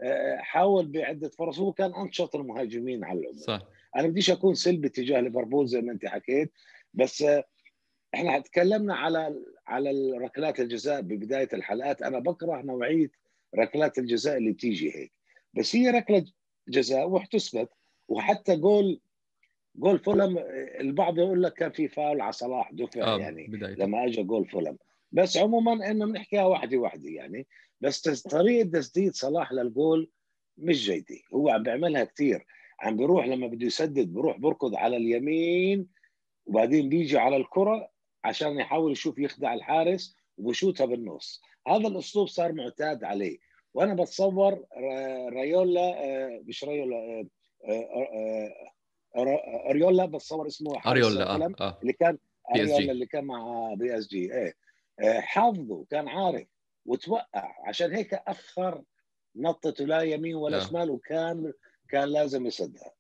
[0.03, 3.39] آه، حاول بعدة فرص هو كان أنشط المهاجمين على العموم.
[3.39, 3.63] صح.
[3.97, 6.53] أنا بديش أكون سلبي تجاه ليفربول زي ما أنت حكيت
[6.95, 7.45] بس آه،
[8.15, 12.03] إحنا تكلمنا على على ركلات الجزاء ببداية الحلقات.
[12.03, 13.11] أنا بكره نوعية
[13.59, 15.13] ركلات الجزاء اللي بتيجي هيك.
[15.55, 16.25] بس هي ركلة
[16.69, 17.69] جزاء واحتسبت
[18.09, 19.01] وحتى جول
[19.77, 20.39] جول فولم
[20.81, 23.75] البعض يقول لك كان في فاول على صلاح دفع آه يعني بداية.
[23.75, 24.79] لما اجى جول فولم.
[25.13, 27.47] بس عموما إنه بنحكيها واحدة واحدة يعني.
[27.81, 30.11] بس طريقة تسديد صلاح للجول
[30.59, 31.19] مش جيدة.
[31.35, 32.47] هو عم بيعملها كثير
[32.81, 35.87] عم بيروح لما بده يسدد بيروح بركض على اليمين
[36.47, 37.93] وبعدين بيجي على الكرة
[38.25, 43.39] عشان يحاول يشوف يخدع الحارس وبشوتها بالنص هذا الأسلوب صار معتاد عليه
[43.75, 44.65] وأنا بتصور
[45.33, 47.27] رايولا آه، مش رايولا
[47.69, 48.51] آه،
[49.17, 51.55] آه، أريولا بتصور اسمه أريولا آه.
[51.61, 51.79] آه.
[51.83, 52.19] اللي كان
[52.55, 54.55] أريولا اللي كان مع PSG إيه
[55.21, 56.47] حافظه كان عارف
[56.87, 58.83] وتوقع عشان هيك أخر
[59.37, 60.65] نطته لا يمين ولا لا.
[60.65, 61.53] شمال وكان
[61.89, 62.93] كان لازم يسدها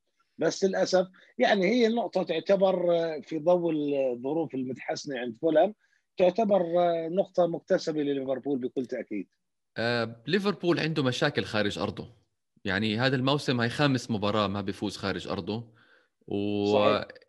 [0.42, 1.06] بس للأسف
[1.38, 2.86] يعني هي النقطة تعتبر
[3.22, 3.72] في ضوء
[4.12, 5.74] الظروف المتحسنة عند فولم
[6.16, 6.62] تعتبر
[7.08, 9.28] نقطة مكتسبة لليفربول بكل تأكيد.
[9.76, 12.14] آه، ليفربول عنده مشاكل خارج أرضه.
[12.64, 15.72] يعني هذا الموسم هي خامس مباراة ما بيفوز خارج أرضه.
[16.26, 16.76] و...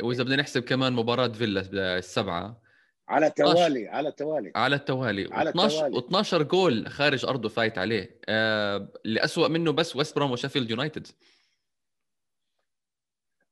[0.04, 1.62] وإذا بدنا نحسب كمان مباراة فيلا
[1.98, 2.64] السبعة.
[3.10, 4.52] على التوالي على التوالي.
[4.56, 5.30] على التوالي.
[5.32, 8.20] على 12 و12 جول خارج أرضه فايت عليه.
[8.30, 11.08] آه اللي اسوء منه بس ويست بروم وشيفيلد يونايتد.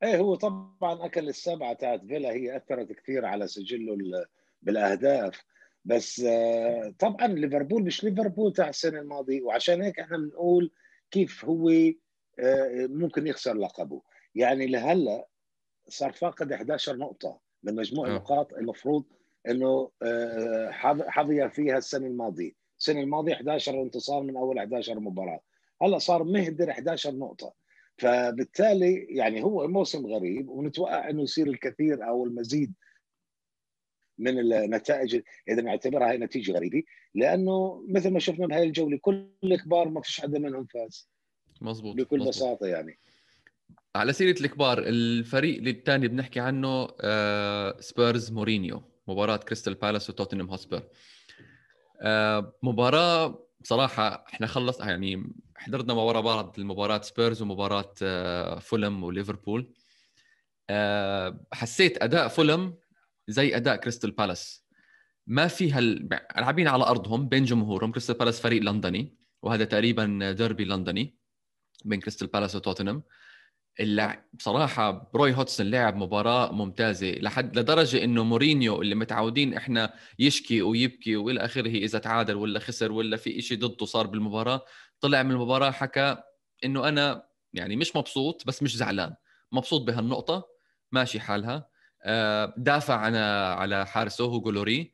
[0.03, 4.25] إيه هو طبعا أكل السبعة تاعت فيلا هي أثرت كثير على سجله
[4.61, 5.43] بالأهداف.
[5.85, 10.71] بس آه، طبعا ليفربول مش ليفربول تاع السنة الماضية وعشان هيك إحنا بنقول
[11.11, 11.69] كيف هو
[12.39, 14.01] آه، ممكن يخسر لقبه.
[14.35, 15.27] يعني لهلأ
[15.87, 19.03] صار فاقد 11 نقطة من مجموع النقاط المفروض
[19.47, 20.69] إنه آه،
[21.09, 22.51] حظي فيها السنة الماضية.
[22.79, 25.39] السنة الماضية 11 انتصار من أول 11 مباراة.
[25.81, 27.53] هلأ صار مهدر 11 نقطة.
[28.01, 32.73] فبالتالي يعني هو موسم غريب ونتوقع إنه يصير الكثير أو المزيد
[34.17, 36.83] من النتائج إذا نعتبرها هي نتيجة غريبة
[37.15, 41.09] لأنه مثل ما شفنا بهاي الجولة كل الكبار ما فيش حدا منهم فاز
[41.61, 42.35] مزبوط بكل مزبوط.
[42.35, 42.99] بساطة يعني
[43.95, 50.49] على سيرة الكبار الفريق اللي الثاني بنحكي عنه آه سبيرز مورينيو مباراة كريستال بالاس وتوتنهام
[50.49, 50.83] هوسبير
[52.01, 55.23] آه مباراة بصراحه إحنا خلص يعني
[55.61, 59.73] حضرنا ورا بعض المباراة سبيرز ومباراة آه فولم وليفربول.
[60.69, 62.75] آه حسيت أداء فولم
[63.27, 64.65] زي أداء كريستال بالاس.
[65.27, 70.65] ما في هال لاعبين على أرضهم بين جمهورهم كريستال بالاس فريق لندني وهذا تقريبا ديربي
[70.65, 71.15] لندني
[71.85, 73.03] بين كريستال بالاس وتوتنهام.
[73.79, 74.25] اللع...
[74.33, 81.15] بصراحة روي هودسون لعب مباراة ممتازة لحد لدرجة إنه مورينيو اللي متعودين إحنا يشكي ويبكي
[81.15, 84.65] وإلى آخره إذا تعادل ولا خسر ولا في شيء ضده صار بالمباراة
[85.01, 86.17] طلع من المباراة حكى
[86.65, 89.15] إنه أنا يعني مش مبسوط بس مش زعلان.
[89.51, 90.47] مبسوط بهالنقطة
[90.91, 91.67] ماشي حالها.
[92.03, 93.17] آه، دافع على
[93.57, 94.93] على حارسه هوجو لوريس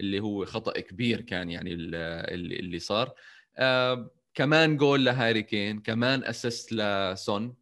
[0.00, 3.14] اللي هو خطأ كبير كان يعني اللي, اللي صار.
[3.56, 7.56] آه، كمان جول لهاري كين كمان assist لسون.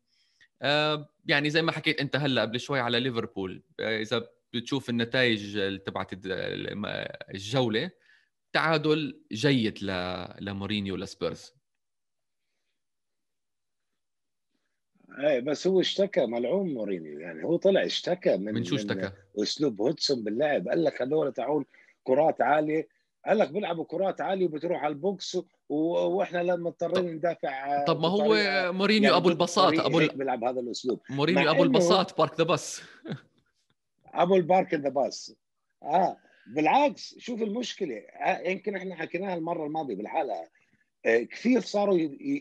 [0.62, 6.10] آه، يعني زي ما حكيت أنت هلأ قبل شوي على ليفربول إذا بتشوف النتائج تبعت
[7.34, 7.90] الجولة
[8.52, 9.78] تعادل جيد
[10.40, 11.55] لمورينيو لسبيرز.
[15.18, 17.18] إيه بس هو اشتكى ملعون مورينيو.
[17.18, 20.68] يعني هو طلع اشتكى من من شو اشتكى؟ أسلوب هودسون باللعب.
[20.68, 21.64] قال لك هذول تاعون
[22.04, 22.88] كرات عالية.
[23.26, 28.08] قال لك بيلعبوا كرات عالية وبتروح على ال box وإحنا لما مضطرين ندافع طب ما
[28.08, 28.36] هو
[28.72, 32.82] مورينيو يعني أبو الباص أبو بيلعب هذا الأسلوب؟ مورينيو أبو الباص park the bus
[34.06, 35.36] أبو ال park the bus
[35.82, 37.96] آه بالعكس شوف المشكلة.
[37.96, 40.48] آه يمكن إحنا حكيناها المرة الماضية بالحلقة.
[41.06, 41.98] كثير صاروا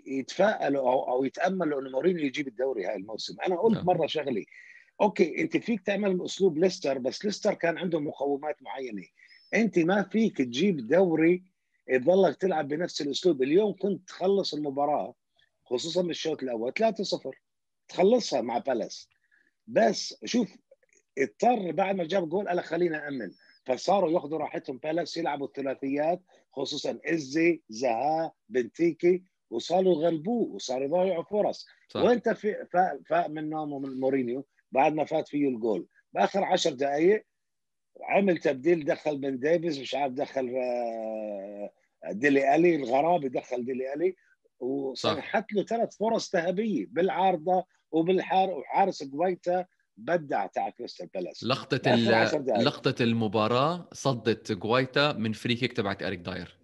[0.07, 3.35] يتفائلوا أو أو يتأملوا إنه مورينيو يجيب الدوري هاي الموسم.
[3.47, 3.85] أنا قلت نعم.
[3.85, 4.45] مرة شغلي
[5.01, 9.03] okay أنت فيك تعمل أسلوب ليستر بس ليستر كان عنده مقومات معينة.
[9.53, 11.43] أنت ما فيك تجيب دوري
[11.87, 13.43] تضلك تلعب بنفس الأسلوب.
[13.43, 15.15] اليوم كنت تخلص المباراة
[15.65, 17.31] خصوصا بالشوط الأول 3-0
[17.87, 19.09] تخلصها مع بالاس.
[19.67, 20.57] بس شوف
[21.17, 23.31] اضطر بعد ما جاب جول قال خلينا امن
[23.65, 24.77] فصاروا ياخذوا راحتهم.
[24.77, 26.21] بالاس يلعبوا الثلاثيات
[26.55, 31.65] خصوصا إزي زها بنتيكي وصاروا يغلبوه وصاروا يضيعوا فرص.
[31.89, 32.01] صح.
[32.01, 32.65] وانت في
[33.09, 35.87] فاق من نومه من مورينيو بعد ما فات فيه الجول.
[36.13, 37.25] بآخر 10 دقائق
[38.01, 41.71] عمل تبديل دخل بن ديفيز مش عارف دخل آه،
[42.11, 44.15] ديلي ألي الغرابة دخل ديلي ألي
[44.59, 49.65] وسنحت له ثلاث فرص ذهبية بالعارضة وبالحار وحارس جوايتا
[49.97, 51.95] بدع تاع كريستال بالاس لقطة
[52.57, 56.57] لقطة المباراة صدة جوايتا من free kick تبعت إريك داير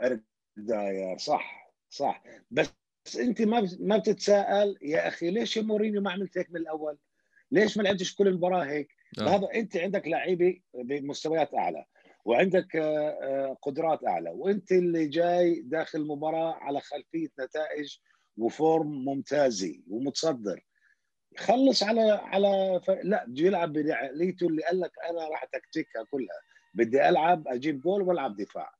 [0.00, 0.22] اريك
[0.56, 2.74] داير صح صح بس
[3.18, 6.98] أنت ما ما بتتساءل يا أخي ليش مورينيو ما عملت هيك من الأول؟
[7.50, 9.22] ليش ما لعبتش كل المباراة هيك؟ آه.
[9.22, 11.84] هذا أنت عندك لعيبة بمستويات أعلى
[12.24, 17.96] وعندك آه، آه، قدرات أعلى وأنت اللي جاي داخل المباراة على خلفية نتائج
[18.36, 20.64] وفورم ممتازة ومتصدر
[21.36, 22.90] خلص على على ف...
[22.90, 26.40] لا بده يلعب بعقليته اللي قال لك أنا راح تكتيكها كلها.
[26.74, 28.74] بدي ألعب أجيب جول وألعب دفاع.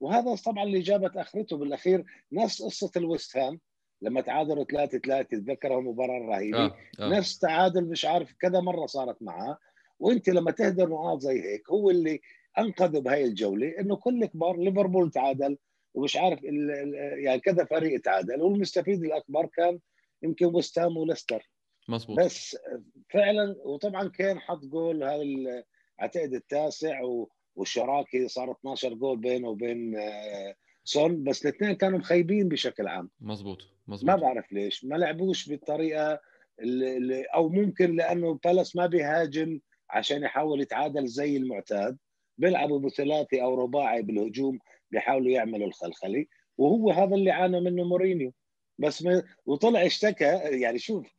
[0.00, 2.04] وهذا طبعا اللي جابت آخرته بالأخير.
[2.32, 3.60] نفس قصة الويست هام.
[4.02, 6.58] لما تعادلوا 3 3 تذكرها مباراة رهيبة.
[6.58, 6.76] آه.
[7.00, 7.08] آه.
[7.08, 9.58] نفس تعادل مش عارف كذا مرة صارت معاه.
[9.98, 12.20] وأنت لما تهدر نقاط زي هيك هو اللي
[12.58, 15.58] انقذ بهاي الجولة إنه كل كبار ليفربول تعادل
[15.94, 16.42] ومش عارف
[17.24, 18.42] يعني كذا فريق تعادل.
[18.42, 19.78] والمستفيد الأكبر كان
[20.22, 21.50] يمكن ويست هام وليستر.
[21.88, 22.18] مظبوط.
[22.18, 22.56] بس
[23.10, 25.64] فعلا وطبعا كان حط جول هذا
[26.00, 27.00] أعتقد التاسع
[27.56, 33.10] والشراكة صار 12 جول بينه وبين آه، سون بس الاثنين كانوا مخيبين بشكل عام.
[33.20, 34.10] مظبوط مظبوط.
[34.10, 34.84] ما بعرف ليش.
[34.84, 36.20] ما لعبوش بالطريقة
[36.60, 41.98] اللي أو ممكن لأنه بالاس ما بيهاجم عشان يحاول يتعادل زي المعتاد.
[42.38, 44.58] بيلعبوا بثلاثي أو رباعي بالهجوم
[44.90, 48.32] بيحاولوا يعملوا الخلخلة وهو هذا اللي عانى منه مورينيو.
[48.78, 51.16] بس ما وطلع اشتكى يعني شوف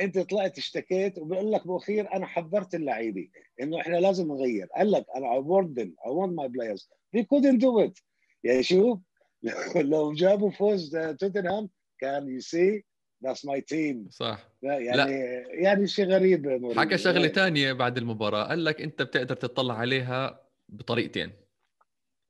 [0.00, 3.28] انت طلعت اشتكيت وبيقول لك بالاخير أنا حذرت اللعيبة
[3.60, 4.66] إنه إحنا لازم نغير.
[4.76, 5.88] قال لك أنا I warned them.
[5.88, 6.88] I want my players.
[7.16, 8.02] They couldn't do it.
[8.44, 8.98] يعني شوف
[9.76, 12.84] لو جابوا فوز توتنهام كان you see
[13.24, 14.48] that's my team صح.
[14.62, 15.06] يعني لا.
[15.50, 16.80] يعني شيء غريب مورينيو.
[16.80, 18.48] حكى شغلة ثانية بعد المباراة.
[18.48, 21.32] قال لك أنت بتقدر تطلع عليها بطريقتين.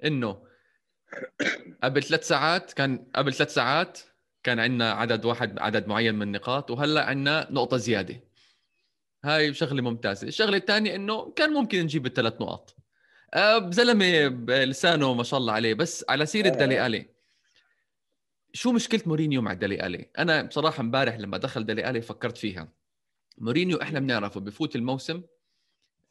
[0.05, 0.49] إنه
[1.83, 3.99] قبل ثلاث ساعات كان قبل ثلاث ساعات
[4.49, 8.21] كان عندنا عدد واحد عدد معين من النقاط وهلا عندنا نقطة زيادة.
[9.25, 10.29] هاي شغلة ممتازة.
[10.29, 12.77] الشغلة الثانية إنه كان ممكن نجيب الثلاث نقاط.
[13.35, 14.29] أه زلمه
[14.65, 17.07] لسانه ما شاء الله عليه بس على سيرة دالي الي
[18.53, 22.69] شو مشكلة مورينيو مع دالي الي أنا بصراحة امبارح لما دخل دالي الي فكرت فيها.
[23.39, 25.23] مورينيو إحنا بنعرفه بفوت الموسم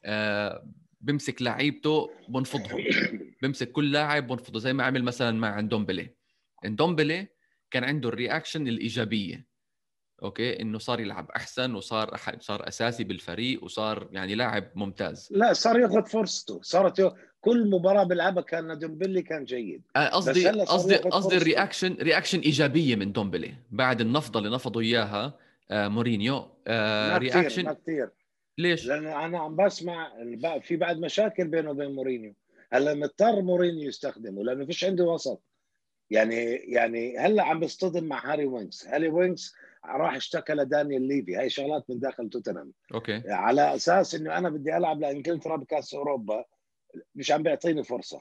[0.04, 0.68] أه
[1.00, 2.84] بمسك لعيبته بنفضهم.
[3.42, 6.14] بمسك كل لاعب بنفضه زي ما عمل مثلا مع دومبلي.
[6.64, 7.37] دومبلي
[7.70, 9.46] كان عنده ال reaction الإيجابية.
[10.22, 15.28] Okay؟ إنه صار يلعب أحسن وصار صار أساسي بالفريق وصار يعني لاعب ممتاز.
[15.30, 16.60] لا صار ياخذ فرصته.
[16.62, 19.82] صارت كل مباراة بيلعبها كان دومبلي كان جيد.
[19.96, 25.38] آه، قصدي قصدي قصدي ال reaction reaction إيجابية من دومبلي بعد النفضة اللي نفضوا إياها
[25.70, 26.48] آه مورينيو.
[26.66, 28.10] آه reaction ما كثير
[28.58, 30.12] ليش؟ لأن أنا عم بسمع
[30.62, 32.34] في بعد مشاكل بينه وبين مورينيو.
[32.72, 35.42] هلا مضطر مورينيو يستخدمه لأنه فيش عنده وسط.
[36.10, 38.86] يعني يعني هلا عم بيصطدم مع هاري وينكس.
[38.86, 39.54] هاري وينكس
[39.86, 41.36] راح اشتكى لدانيال ليفي.
[41.36, 42.72] هاي شغلات من داخل توتنهام.
[42.94, 43.22] Okay.
[43.26, 46.44] على أساس إنه أنا بدي ألعب لانجلترا بكاس أوروبا
[47.14, 48.20] مش عم بيعطيني فرصة.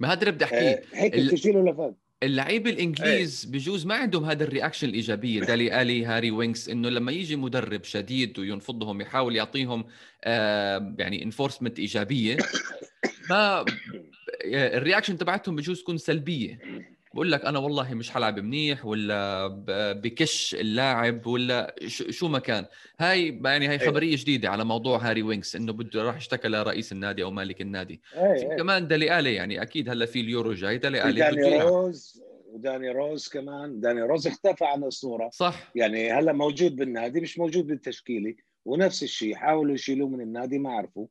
[0.00, 0.56] ما هذا اللي بدي أحكيه.
[0.56, 3.52] آه هيك بتشيله لفات اللعيبه الإنجليز إيه.
[3.52, 5.40] بجوز ما عندهم هذا ال reaction الإيجابية.
[5.40, 9.84] دالي آلي هاري وينكس إنه لما يجي مدرب شديد وينفضهم يحاول يعطيهم
[10.24, 12.36] آه يعني enforcement إيجابية
[13.30, 13.64] ما
[14.44, 16.58] ال reaction تبعتهم بجوز تكون سلبية.
[17.14, 19.48] بقول لك أنا والله مش حلعب منيح ولا
[19.92, 22.66] بكش اللاعب ولا شو ما كان.
[23.00, 27.22] هاي يعني هاي خبرية جديدة على موضوع هاري وينكس إنه بده راح اشتكى لرئيس النادي
[27.22, 28.00] أو مالك النادي.
[28.12, 32.90] في كمان دالي آلي يعني أكيد هلأ في اليورو جاي دالي آلي داني روز وداني
[32.90, 33.80] روز كمان.
[33.80, 35.30] داني روز اختفى عن الصورة.
[35.32, 35.72] صح.
[35.74, 38.34] يعني هلأ موجود بالنادي مش موجود بالتشكيلة.
[38.64, 41.06] ونفس الشيء حاولوا يشيلوه من النادي ما عرفوا.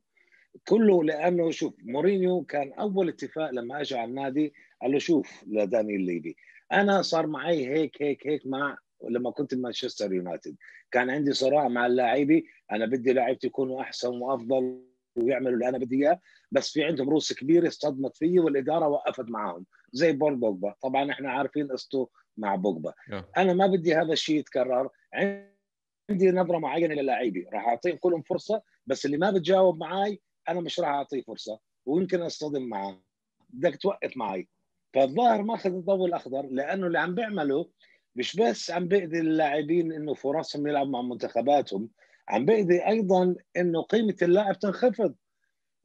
[0.68, 6.00] كله لأنه شوف مورينيو كان أول اتفاق لما أجى على النادي قال له شوف لدانيال
[6.00, 6.34] ليفي
[6.72, 10.56] أنا صار معي هيك هيك هيك مع لما كنت بمانشستر يونايتد.
[10.90, 14.82] كان عندي صراع مع اللاعبي أنا بدي لاعبتي يكونوا أحسن وأفضل
[15.16, 19.66] ويعملوا اللي أنا بدي إياه بس في عندهم روس كبيرة اصطدمت فيه والإدارة وقفت معهم
[19.92, 20.74] زي بول بوجبا.
[20.82, 22.92] طبعا إحنا عارفين قصته مع بوجبا.
[23.36, 24.88] أنا ما بدي هذا الشيء يتكرر.
[25.14, 30.80] عندي نظرة معينة للاعبي راح أعطيهم كلهم فرصة بس اللي ما بتجاوب معي أنا مش
[30.80, 33.02] راح أعطيه فرصة ويمكن أصطدم معه.
[33.50, 34.48] بدك توقف معي.
[34.94, 37.70] فالظاهر ما أخذ الضوء الأخضر لأنه اللي عم بيعمله
[38.16, 41.90] مش بس عم بيأذي اللاعبين إنه فرصهم يلعبوا مع منتخباتهم
[42.28, 45.14] عم بيأذي أيضا إنه قيمة اللاعب تنخفض.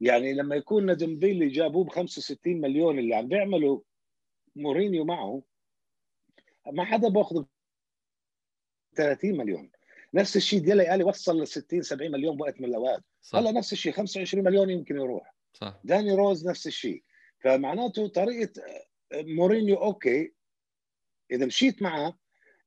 [0.00, 3.80] يعني لما يكون ندمبيلي جابوه ب 65 مليون اللي عم بيعملوا
[4.56, 5.42] مورينيو معه
[6.72, 7.44] ما حدا باخذ
[8.96, 9.70] 30 مليون.
[10.14, 13.04] نفس الشيء ديلي الي وصل ل 60 70 مليون بوقت من الأوقات.
[13.34, 15.34] هلا نفس الشيء 25 مليون يمكن يروح.
[15.52, 15.80] صح.
[15.84, 17.02] داني روز نفس الشيء.
[17.40, 18.52] فمعناته طريقة
[19.14, 20.32] مورينيو okay.
[21.30, 22.18] إذا مشيت معه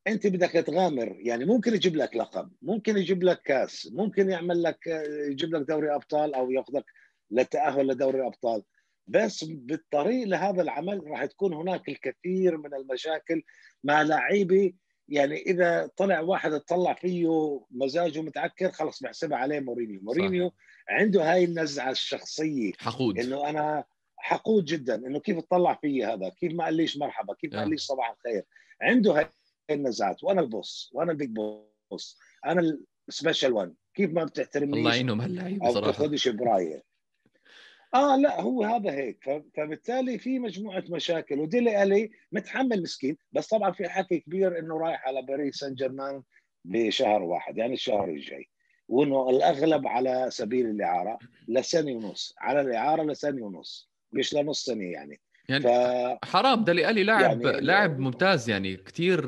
[0.08, 1.16] أنت بدك تغامر.
[1.20, 4.88] يعني ممكن يجيب لك لقب ممكن يجيب لك كاس ممكن يعمل لك
[5.32, 6.86] يجيب لك دوري أبطال أو ياخذك
[7.32, 8.64] للتأهل لدوري الابطال
[9.08, 13.44] بس بالطريق لهذا العمل راح تكون هناك الكثير من المشاكل
[13.84, 14.74] مع لعيبة
[15.10, 20.00] يعني إذا طلع واحد تطلع فيه مزاجه متعكر خلص بحسبها عليه مورينيو.
[20.04, 20.56] مورينيو صح.
[20.90, 22.72] عنده هاي النزعة الشخصية.
[22.80, 23.20] حقود.
[23.20, 23.84] إنه أنا
[24.18, 24.96] حقود جدا.
[24.96, 28.44] إنه كيف تطلع في هذا؟ كيف ما قاليش مرحبا؟ كيف ما قاليش صباح الخير؟
[28.82, 29.30] عنده هاي
[29.72, 30.24] النزعات.
[30.24, 30.92] وأنا ال boss.
[30.94, 31.30] وأنا ال big
[31.92, 32.20] boss.
[32.46, 36.84] أنا ال special one كيف ما بتحترمنيش الله يعينهم هاللعيبه صراحة أو تاخذش برايه
[37.94, 39.44] آه لا هو هذا هيك.
[39.58, 45.08] فبالتالي في مجموعة مشاكل وديلي الي متحمل مسكين بس طبعا في حكي كبير إنه رايح
[45.08, 46.24] على باريس سان جيرمان
[46.66, 48.50] بشهر واحد يعني الشهر الجاي.
[48.88, 55.20] وإنه الأغلب على سبيل الإعارة لسنة ونص على الإعارة لسنة ونص مش لنص سنة يعني.
[55.50, 55.68] يعني ف...
[56.26, 59.22] حرام دلي الي لاعب يعني لاعب ممتاز يعني كثير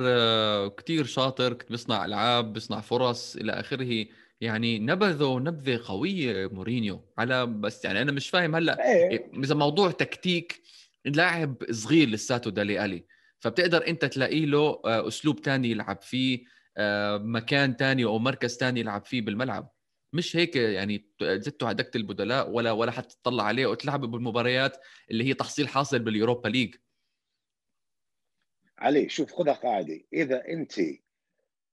[0.70, 4.06] كثير شاطر بيصنع ألعاب بيصنع فرص إلى آخره.
[4.42, 7.06] يعني نبذوا نبذة قوية مورينيو.
[7.18, 9.32] على بس يعني أنا مش فاهم هلأ إيه.
[9.34, 10.62] إذا موضوع تكتيك
[11.06, 13.06] لاعب صغير لساته دالي ألي
[13.40, 16.44] فبتقدر أنت تلاقي له آه، أسلوب تاني يلعب فيه
[16.78, 19.72] آه، مكان تاني أو مركز تاني يلعب فيه بالملعب.
[20.14, 24.78] مش هيك يعني زدتوا على دكة البدلاء ولا ولا حتى تطلع عليه وتلعب بالمباريات
[25.12, 26.76] اللي هي تحصيل حاصل باليوروبا ليج.
[28.78, 30.02] علي شوف خذها قاعدة.
[30.14, 30.74] إذا أنت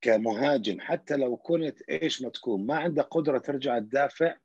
[0.01, 4.35] كمهاجم حتى لو كنت إيش ما تكون ما عندك قدرة ترجع تدافع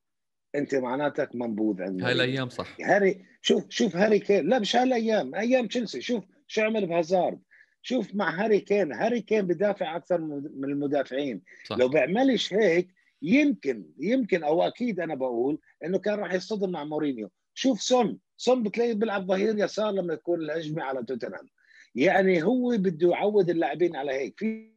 [0.54, 2.76] أنت معناتك منبوذ عندك هاي الأيام صح.
[2.80, 4.48] هاري شوف شوف هاري كين.
[4.48, 6.00] لا مش هالأيام أيام تشيلسي.
[6.00, 7.40] شوف شو عمل بهازارد.
[7.82, 8.92] شوف مع هاري كين.
[8.92, 11.42] هاري كين بدافع أكثر من المدافعين.
[11.64, 11.76] صح.
[11.78, 17.30] لو بيعملش هيك يمكن يمكن أو أكيد أنا بقول إنه كان راح يصطدم مع مورينيو.
[17.54, 18.18] شوف سون.
[18.36, 21.48] سون بتلاقيه بيلعب ظهير يسار لما يكون الهجمة على توتنهام.
[21.94, 24.38] يعني هو بده يعود اللاعبين على هيك.
[24.38, 24.71] في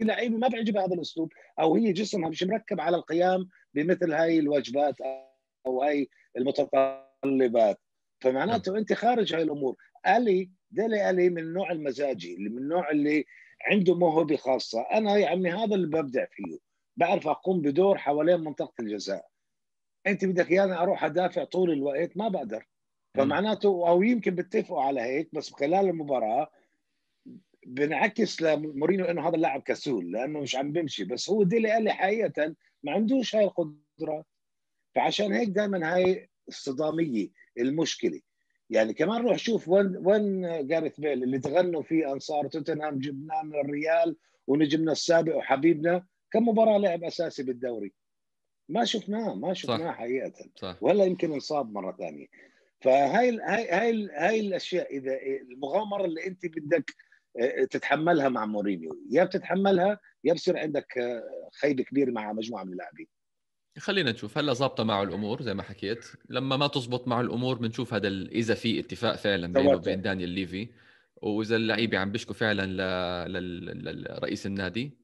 [0.00, 4.94] لعيبة ما بيعجبها هذا الأسلوب أو هي جسمها مش مركب على القيام بمثل هاي الواجبات
[5.66, 7.80] أو هاي المتطلبات.
[8.20, 9.76] فمعناته أنت خارج هاي الأمور.
[10.06, 13.24] آه ديلي ألي من النوع المزاجي اللي من النوع اللي
[13.70, 14.80] عنده موهبة خاصة.
[14.80, 16.58] أنا يا عمي هذا اللي ببدع فيه.
[16.96, 19.26] بعرف أقوم بدور حوالين منطقة الجزاء.
[20.06, 22.68] أنت بدك إياني أروح أدافع طول الوقت؟ ما بقدر.
[23.14, 26.50] فمعناته أو يمكن بتفقوا على هيك بس خلال المباراة
[27.68, 31.92] بنعكس لمورينيو إنه هذا اللاعب كسول لأنه مش عم بيمشي بس هو ديلي قال لي
[31.92, 34.26] حقيقة ما عندوش هاي القدرات
[34.94, 37.28] فعشان هيك دائما هاي الصدامية
[37.58, 38.20] المشكلة.
[38.70, 43.54] يعني كمان روح شوف وين وين جاريث بيل اللي تغنوا فيه أنصار توتنهام جبناه من
[43.54, 46.06] الريال ونجمنا السابق وحبيبنا.
[46.30, 47.92] كم مباراة لعب أساسي بالدوري؟
[48.68, 50.32] ما شفناه ما شفناه حقيقة.
[50.56, 50.76] صح.
[50.80, 52.26] ولا يمكن انصاب مرة ثانية.
[52.80, 56.90] فهاي هاي هاي هاي الأشياء إذا المغامرة اللي أنت بدك
[57.70, 59.04] تتحملها مع مورينيو.
[59.10, 63.06] يا بتتحملها يا بصير عندك آه، خيبه كبيره مع مجموعة من اللاعبين.
[63.78, 64.38] خلينا نشوف.
[64.38, 66.06] هلا ظابطة معه الأمور زي ما حكيت.
[66.28, 70.68] لما ما تزبط معه الأمور بنشوف هذا إذا في اتفاق فعلا بينه وبين دانيال ليفي.
[71.16, 74.98] وإذا اللعيبة عم بيشكوا فعلا لرئيس النادي.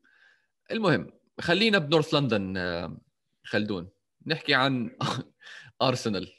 [0.71, 2.97] المهم خلينا بنورث لندن آه،
[3.45, 3.89] خلدون.
[4.27, 4.91] نحكي عن
[5.83, 6.37] أرسنال.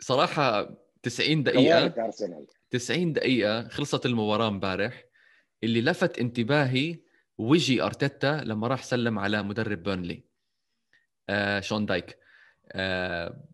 [0.00, 2.04] صراحة 90 دقيقة.
[2.04, 2.46] أرسنال.
[2.74, 5.04] 90 دقيقة خلصت المباراة امبارح
[5.64, 7.00] اللي لفت انتباهي
[7.38, 10.24] وجي أرتيتا لما راح سلم على مدرب بيرنلي.
[11.28, 12.18] آه شون دايك.
[12.72, 13.44] آه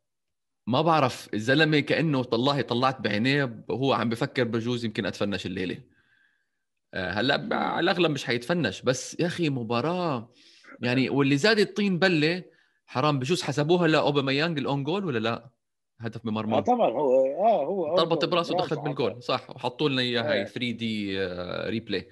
[0.66, 5.82] ما بعرف الزلمة كأنه والله طلعت بعينيه وهو عم بفكر بجوز يمكن أت finish الليلة.
[6.94, 10.32] آه هلا على الأغلب مش حيت finish بس يا أخي مباراة
[10.80, 12.44] يعني واللي زاد الطين بلة
[12.86, 15.50] حرام بجوز حسبوها لاوباميانج ال own goal ولا لا؟
[16.01, 20.34] هدف بمرمى آه طبعا هو آه هو ضربت براسه ودخلت بالجول صح وحطوا لنا إياها
[20.34, 21.18] هي 3D
[21.68, 22.09] replay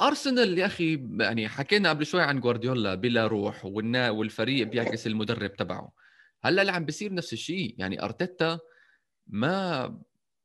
[0.00, 5.56] أرسنال يا أخي يعني حكينا قبل شوي عن جوارديولا بلا روح والنا والفريق بيعكس المدرب
[5.56, 5.92] تبعه.
[6.44, 8.58] هلأ اللي عم بيصير نفس الشيء يعني أرتيتا
[9.26, 9.86] ما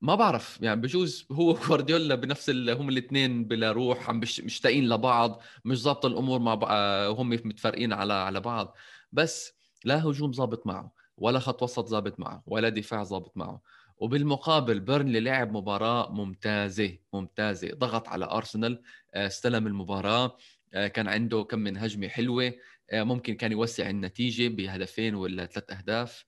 [0.02, 5.82] ما بعرف يعني بجوز هو جوارديولا بنفس هم الاثنين بلا روح عم مشتاقين لبعض مش
[5.82, 6.72] ظابطه الأمور مع بعض
[7.20, 8.76] هم متفرقين على على بعض.
[9.12, 9.54] بس
[9.86, 11.03] لا هجوم ظابط معه.
[11.18, 13.62] ولا خط وسط ظابط معه ولا دفاع ظابط معه.
[13.98, 17.70] وبالمقابل بيرنلي لعب مباراة ممتازة ممتازة.
[17.74, 18.82] ضغط على أرسنال
[19.14, 20.38] آه، استلم المباراة
[20.74, 22.54] آه، كان عنده كم من هجمة حلوة
[22.92, 26.26] آه، ممكن كان يوسع النتيجة بهدفين ولا ثلاث أهداف.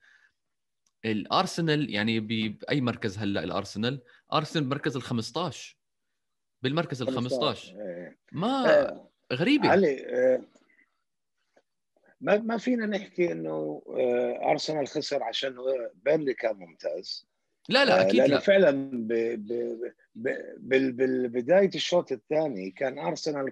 [1.05, 4.01] الأرسنال يعني بأي مركز هلأ الأرسنال؟
[4.33, 5.77] أرسنال مركز ال 15
[6.61, 8.17] بالمركز ال 15 إيه.
[8.31, 8.63] ما
[9.33, 9.69] غريبة.
[9.69, 9.95] علي
[12.21, 13.81] ما ما فينا نحكي إنه
[14.43, 15.55] أرسنال خسر عشان
[16.05, 17.27] بيرلي كان ممتاز
[17.69, 18.39] لا لا أكيد لأنه لا.
[18.39, 19.07] فعلا ب...
[19.47, 19.79] ب...
[20.15, 20.97] ب...
[20.97, 23.51] بالبدايه الشوط الثاني كان أرسنال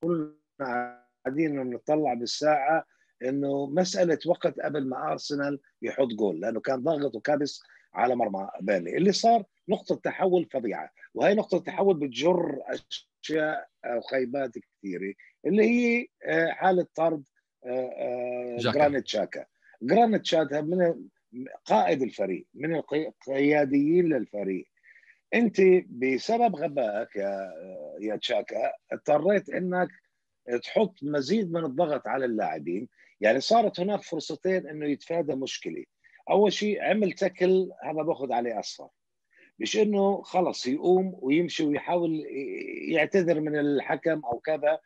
[0.00, 2.84] كلنا قاعدين نطلع بالساعة
[3.22, 7.62] إنه مسألة وقت قبل ما أرسنال يحط جول لأنه كان ضاغط وكابس
[7.94, 12.58] على مرمى بيرنلي اللي صار نقطة تحول فظيعة وهي نقطة تحول بتجر
[13.22, 15.14] أشياء أو خيبات كثيرة
[15.46, 17.39] اللي هي آه، حالة طرد آه، آه،
[18.58, 19.44] جرانيت شاكا.
[19.82, 21.08] جرانيت شاكا من
[21.64, 24.66] قائد الفريق من القياديين للفريق.
[25.34, 27.52] انت بسبب غبائك يا
[28.00, 29.88] يا تشاكا اضطريت انك
[30.62, 32.88] تحط مزيد من الضغط على اللاعبين.
[33.20, 35.84] يعني صارت هناك فرصتين انه يتفادى مشكلة.
[36.30, 38.88] أول شيء عمل تكل هذا باخذ عليه اصفر
[39.58, 42.26] مش إنه خلص يقوم ويمشي ويحاول
[42.88, 44.78] يعتذر من الحكم أو كذا.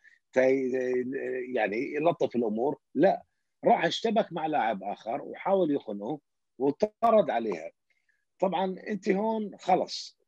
[1.53, 2.79] يعني يلطف الأمور.
[2.95, 3.23] لا
[3.65, 6.19] راح اشتبك مع لاعب آخر وحاول يخنه
[6.57, 7.71] وطرد عليها.
[8.39, 10.19] طبعا أنت هون خلص.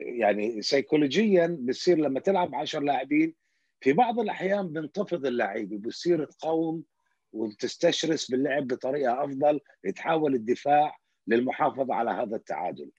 [0.00, 3.34] يعني سيكولوجيا بتصير لما تلعب 10 لاعبين
[3.80, 6.84] في بعض الأحيان بنتفض اللعيبه بتصير تقاوم
[7.32, 9.60] وتستشرس باللعب بطريقة أفضل
[9.94, 12.90] تحاول الدفاع للمحافظة على هذا التعادل.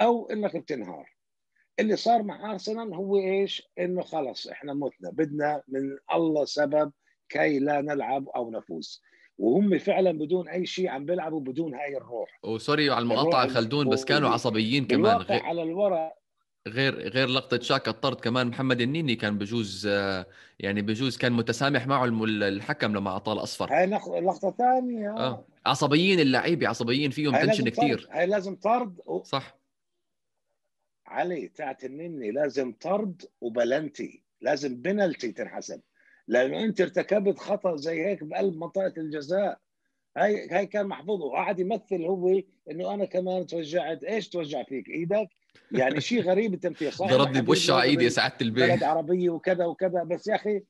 [0.00, 1.15] أو إنك بتنهار.
[1.80, 6.92] اللي صار مع أرسنال هو إيش؟ إنه خلص إحنا متنا بدنا من الله سبب
[7.28, 9.02] كي لا نلعب أو نفوز.
[9.38, 12.40] وهم فعلا بدون أي شيء عم بيلعبوا بدون هاي الروح.
[12.44, 15.16] و sorry على المقاطعة خلدون بس كانوا عصبيين كمان.
[15.16, 16.12] غير على الورق.
[16.68, 19.86] غير غير لقطة شاكا الطرد كمان محمد النيني كان بجوز
[20.58, 23.72] يعني بجوز كان متسامح معه الحكم لما أعطاه الأصفر.
[23.72, 25.10] هاي لقطة ثانية.
[25.16, 29.22] آه عصبيين اللعيبة عصبيين فيهم tension كثير هاي لازم طرد و...
[29.22, 29.55] صح.
[31.06, 35.80] علي تاعت النني لازم طرد وبلنتي لازم بنالتي تنحسب.
[36.28, 39.58] لأنه أنت ارتكبت خطأ زي هيك بقلب منطقة الجزاء.
[40.16, 44.04] هاي هاي كان محفوظ وقعد يمثل هو إنه أنا كمان توجعت.
[44.04, 45.28] إيش توجع فيك؟ إيدك؟
[45.72, 48.70] يعني شيء غريب التمثيل صح ضربني بوش على إيدي يا سعاده البيت.
[48.70, 50.02] بلد عربية وكذا وكذا.
[50.02, 50.62] بس يا أخي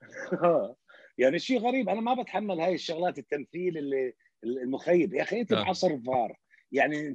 [1.18, 1.88] يعني شيء غريب.
[1.88, 4.12] أنا ما بتحمل هاي الشغلات التمثيل اللي
[4.44, 5.14] المخيب.
[5.14, 5.62] يا أخي أنت آه.
[5.62, 6.38] بعصر فار.
[6.72, 7.14] يعني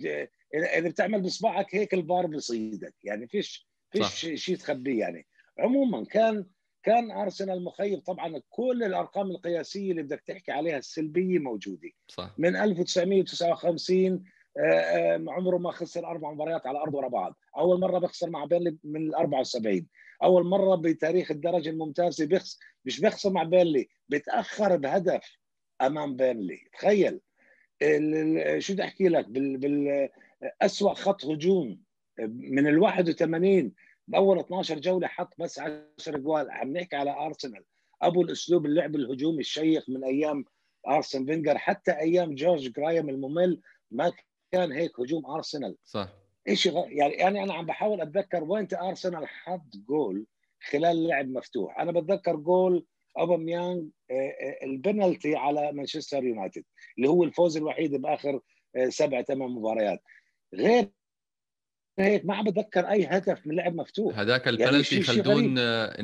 [0.53, 2.95] اذا بتعمل باصبعك هيك الفار بصيدك.
[3.03, 5.27] يعني فيش فيش شيء تخبيه يعني.
[5.59, 6.45] عموما كان
[6.83, 7.99] كان أرسنال مخيب.
[7.99, 11.89] طبعا كل الأرقام القياسية اللي بدك تحكي عليها السلبية موجودة.
[12.07, 12.33] صح.
[12.37, 14.23] من 1959
[14.57, 17.35] آه، آه، عمره ما خسر أربع مباريات على أرض ورا بعض.
[17.57, 19.87] أول مرة بيخسر مع بيرنلي من ال 74
[20.23, 25.37] أول مرة بتاريخ الدرجة الممتازة بيخسر مش بيخسر مع بيرنلي بيتأخر بهدف
[25.81, 26.59] أمام بيرنلي.
[26.73, 27.19] تخيل.
[28.57, 30.09] شو بدي أحكي لك؟ بال, بال
[30.61, 31.81] اسوء خط هجوم
[32.27, 33.73] من ال 81
[34.07, 37.63] بأول 12 جولة حط بس 10 جوال عم نحكي على أرسنال.
[38.01, 40.45] أبو الأسلوب اللعب الهجومي الشيق من أيام
[40.87, 43.61] أرسن فينجر حتى أيام جورج جراهام الممل
[43.91, 44.11] ما
[44.51, 45.75] كان هيك هجوم أرسنال.
[45.83, 46.09] صح.
[46.49, 46.85] غ...
[46.87, 50.25] يعني يعني أنا عم بحاول أتذكر وين أرسنال حط جول
[50.69, 51.79] خلال لعب مفتوح.
[51.79, 52.85] أنا بتذكر جول
[53.19, 56.63] أوباميانغ آه، آه، البنالتي على مانشستر يونايتد
[56.97, 58.39] اللي هو الفوز الوحيد بآخر
[58.75, 59.99] آه، سبع ثمان مباريات.
[60.53, 60.89] غير
[61.99, 64.19] هيك ما عم بتذكر أي هدف من لعب مفتوح.
[64.19, 65.55] هذاك البنالتي يعني خلدون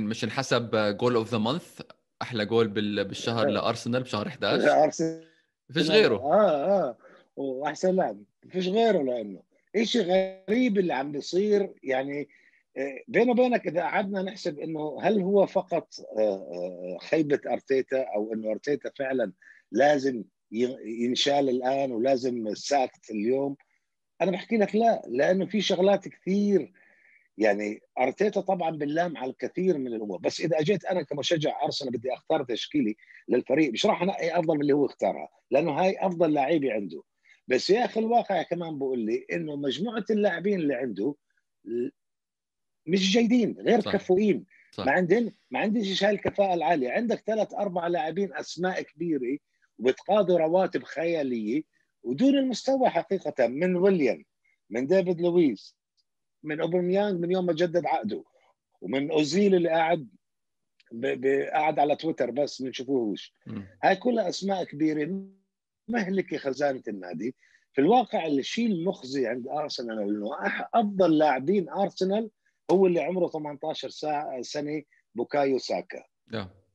[0.07, 1.81] مش انحسب goal of the month
[2.21, 2.67] أحلى جول
[3.03, 5.27] بالشهر لأرسنال بشهر 11 ارسنال
[5.73, 6.15] فيش غيره.
[6.15, 6.97] آه آه.
[7.35, 8.23] وأحسن لاعب.
[8.49, 9.41] فيش غيره لأنه
[9.83, 11.73] شيء غريب اللي عم بيصير.
[11.83, 12.29] يعني
[13.07, 15.93] بيني وبينك إذا قعدنا نحسب إنه هل هو فقط
[17.01, 19.31] خيبة أرتيتا أو إنه أرتيتا فعلا
[19.71, 20.23] لازم
[20.85, 23.55] ينشال الآن ولازم ساكت اليوم
[24.21, 26.73] أنا بحكي لك لا لأنه في شغلات كثير.
[27.37, 30.19] يعني أرتيتا طبعا باللام على الكثير من الأمور.
[30.19, 32.95] بس إذا أجيت أنا كمشجع أرسنال بدي أختار تشكيلي
[33.27, 37.03] للفريق مش راح انقي أفضل من اللي هو اختارها لأنه هاي أفضل لاعبي عنده.
[37.47, 41.15] بس يا أخي الواقع كمان بقول لي إنه مجموعة اللاعبين اللي عنده
[42.85, 43.93] مش جيدين غير صح.
[43.93, 44.45] كفؤين.
[44.71, 44.85] صح.
[44.85, 46.91] ما عندهم ما عندش هاي الكفاءة العالية.
[46.91, 49.37] عندك ثلاث أربع لاعبين أسماء كبيرة
[49.79, 51.63] وبتقاضوا رواتب خيالية.
[52.05, 54.25] ودون المستوى حقيقة من ويليام
[54.69, 55.75] من ديفيد لويس
[56.43, 58.23] من اوباميانج من يوم ما جدد عقده
[58.81, 60.07] ومن أوزيل اللي قاعد
[61.51, 63.33] قاعد على تويتر بس ما نشوفوهوش.
[63.83, 65.25] هاي كلها أسماء كبيرة
[65.87, 67.35] مهلكة خزانة النادي.
[67.73, 70.29] في الواقع الشيء المخزي عند أرسنال إنه
[70.73, 72.29] أفضل لاعبين أرسنال
[72.71, 74.83] هو اللي عمره 18 سنة
[75.15, 76.03] بوكايو ساكا.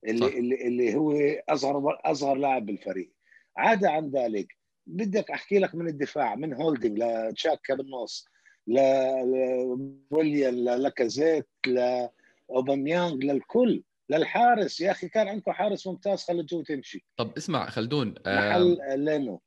[0.07, 0.35] اللي صح.
[0.35, 1.12] اللي اللي هو
[1.49, 3.12] اصغر أصغر لاعب بالفريق.
[3.57, 4.60] عدا عن ذلك
[4.91, 8.28] بدك أحكي لك من الدفاع من هولدنج لتشاكا بالنص
[8.66, 14.80] لويليام للاكازيت لاوباميانج للكل للحارس.
[14.80, 17.05] يا أخي كان عندكم حارس ممتاز خليتوه يمشي.
[17.16, 19.43] طب اسمع خلدون محل لينو.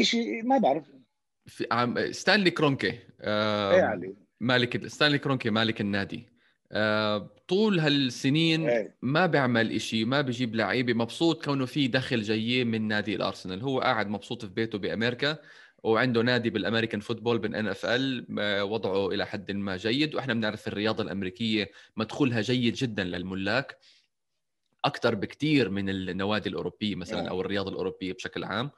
[0.00, 0.84] شيء ما بعرف.
[1.46, 4.14] في عم ستانلي كرونكي إيه علي.
[4.40, 6.16] مالك ستانلي كرونكي مالك النادي.
[6.16, 6.31] آه،
[7.48, 8.96] طول هالسنين إيه.
[9.02, 13.62] ما بيعمل إشي ما بيجيب لعيبة مبسوط كونه في دخل جاي من نادي الأرسنال.
[13.62, 15.38] هو قاعد مبسوط في بيته بأمريكا
[15.82, 18.26] وعنده نادي بال American football بال NFL
[18.62, 20.14] وضعه إلى حد ما جيد.
[20.14, 23.78] وإحنا بنعرف الرياضة الأمريكية مدخولها جيد جدا للملاك
[24.84, 28.70] أكثر بكثير من النوادي الأوروبية مثلا أو الرياضة الأوروبية بشكل عام.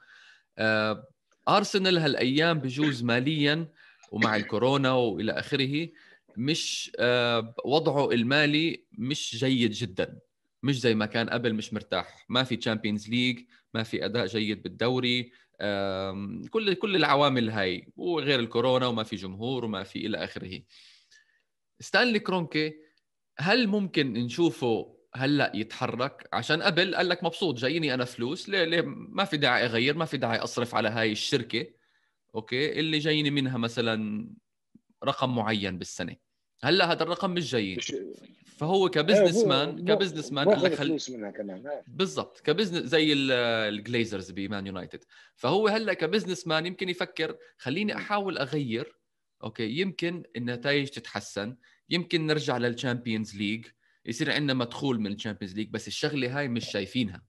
[0.57, 1.07] آه،
[1.49, 3.67] أرسنال هالأيام بجوز ماليا
[4.11, 5.89] ومع الكورونا وإلى آخره
[6.37, 10.19] مش آه، وضعه المالي مش جيد جدا.
[10.63, 12.25] مش زي ما كان قبل مش مرتاح.
[12.29, 13.39] ما في Champions League
[13.73, 15.31] ما في أداء جيد بالدوري.
[16.49, 20.61] كل كل العوامل هاي وغير الكورونا وما في جمهور وما في إلى آخره.
[21.79, 22.73] ستانلي كرونكي
[23.37, 28.49] هل ممكن نشوفه هلأ يتحرك؟ عشان قبل قال لك مبسوط جايني أنا فلوس.
[28.49, 31.67] ليه, ليه؟ ما في داعي أغير ما في داعي أصرف على هاي الشركة.
[32.35, 32.79] Okay?
[32.79, 34.29] اللي جايني منها مثلا
[35.03, 36.15] رقم معين بالسنة.
[36.65, 37.77] هلا هذا الرقم مش جاي
[38.57, 44.67] فهو ك businessman ك businessman قال لك منها كمان بالضبط ك business زي الجليزرز بمان
[44.67, 45.03] يونايتد.
[45.35, 48.95] فهو هلا ك businessman يمكن يفكر خليني أحاول أغير
[49.43, 51.55] okay يمكن النتائج تتحسن
[51.89, 53.65] يمكن نرجع لل Champions League
[54.05, 57.23] يصير عندنا مدخول من ال Champions League بس الشغلة هاي مش شايفينها.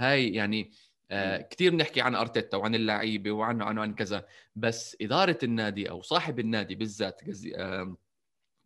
[0.00, 0.70] هاي يعني
[1.10, 4.26] آه كثير بنحكي عن أرتيتا وعن اللعيبة وعن عن عن كذا
[4.56, 7.20] بس إدارة النادي أو صاحب النادي بالذات
[7.54, 7.96] آه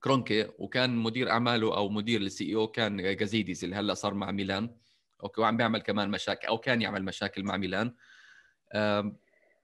[0.01, 4.77] كرونكي وكان مدير أعماله أو مدير ال CEO كان جازيديز اللي هلأ صار مع ميلان.
[5.23, 7.95] Okay وعم بيعمل كمان مشاكل أو كان يعمل مشاكل مع ميلان.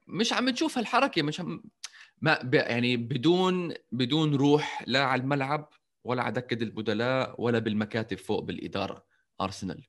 [0.07, 1.63] مش عم تشوف هالحركة مش عم
[2.21, 5.73] ما يعني بدون بدون روح لا على الملعب
[6.05, 9.05] ولا على دكة البدلاء ولا بالمكاتب فوق بالإدارة
[9.41, 9.85] ارسنال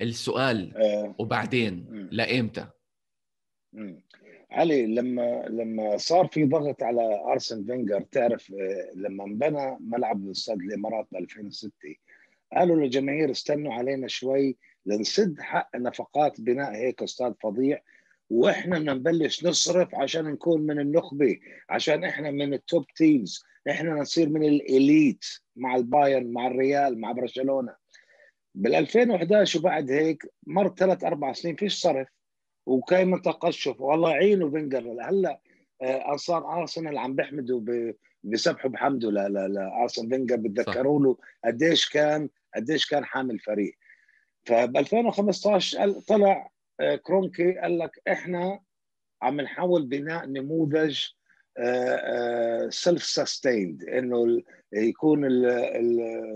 [0.00, 1.14] السؤال آه.
[1.18, 2.68] وبعدين لايمتى
[4.54, 10.60] علي لما لما صار في ضغط على أرسن فينجر تعرف آه، لما انبنى ملعب الاستاد
[10.60, 11.70] الإمارات ب 2006
[12.52, 17.82] قالوا للجماهير استنوا علينا شوي لنسد حق نفقات بناء هيك استاد فظيع
[18.30, 21.38] وإحنا بدنا نبلش نصرف عشان نكون من النخبة
[21.70, 25.24] عشان إحنا من ال top teams إحنا نصير من ال elite
[25.56, 27.74] مع البايرن مع الريال مع برشلونة.
[28.54, 32.08] بال 2011 وبعد هيك مر ثلاث أربع سنين فيش صرف.
[32.66, 35.40] وكان تقشف؟ والله يعينه فينجر هلا
[35.82, 37.92] آه، انصار أرسنال عم بيحمدوا
[38.24, 43.74] بسبحوا بحمده لارسن فينجر بتذكروا له قديش كان قديش كان حامل فريق.
[44.44, 46.50] فب 2015 طلع
[46.80, 48.60] آه، كرونكي قال لك إحنا
[49.22, 51.00] عم نحاول بناء نموذج
[52.68, 54.42] self sustained إنه
[54.72, 55.20] يكون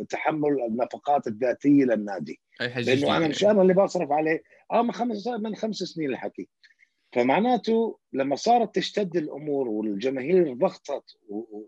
[0.09, 2.41] تحمل النفقات الذاتية للنادي.
[2.61, 4.43] لأنه أنا مش أنا اللي بصرف عليه.
[4.73, 6.49] آه من خمس من خمس سنين الحكي.
[7.13, 11.17] فمعناته لما صارت تشتد الأمور والجماهير ضغطت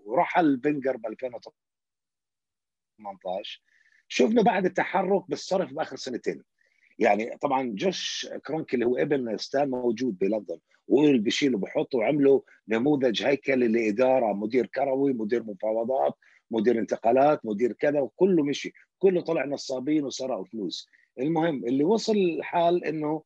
[0.04, 3.62] ورحل فينجر ب 2018
[4.08, 6.42] شفنا بعد التحرك بالصرف بآخر سنتين.
[6.98, 13.22] يعني طبعا جوش كرونكي اللي هو ابن ستان موجود بلندن واللي بيشيله بحطه وعملوا نموذج
[13.22, 16.14] هيكلي لإدارة مدير كروي مدير مفاوضات
[16.50, 18.72] مدير انتقالات مدير كذا وكله مشي.
[18.98, 20.88] كله طلع نصابين وسرقوا فلوس.
[21.18, 23.22] المهم اللي وصل الحال إنه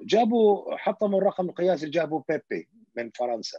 [0.00, 3.58] جابوا حطموا الرقم القياسي جابوا بيبي من فرنسا.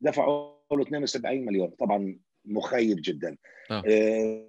[0.00, 1.68] دفعوا له 72 مليون.
[1.68, 3.36] طبعا مخيب جدا.
[3.70, 3.82] آه.
[3.86, 4.48] آه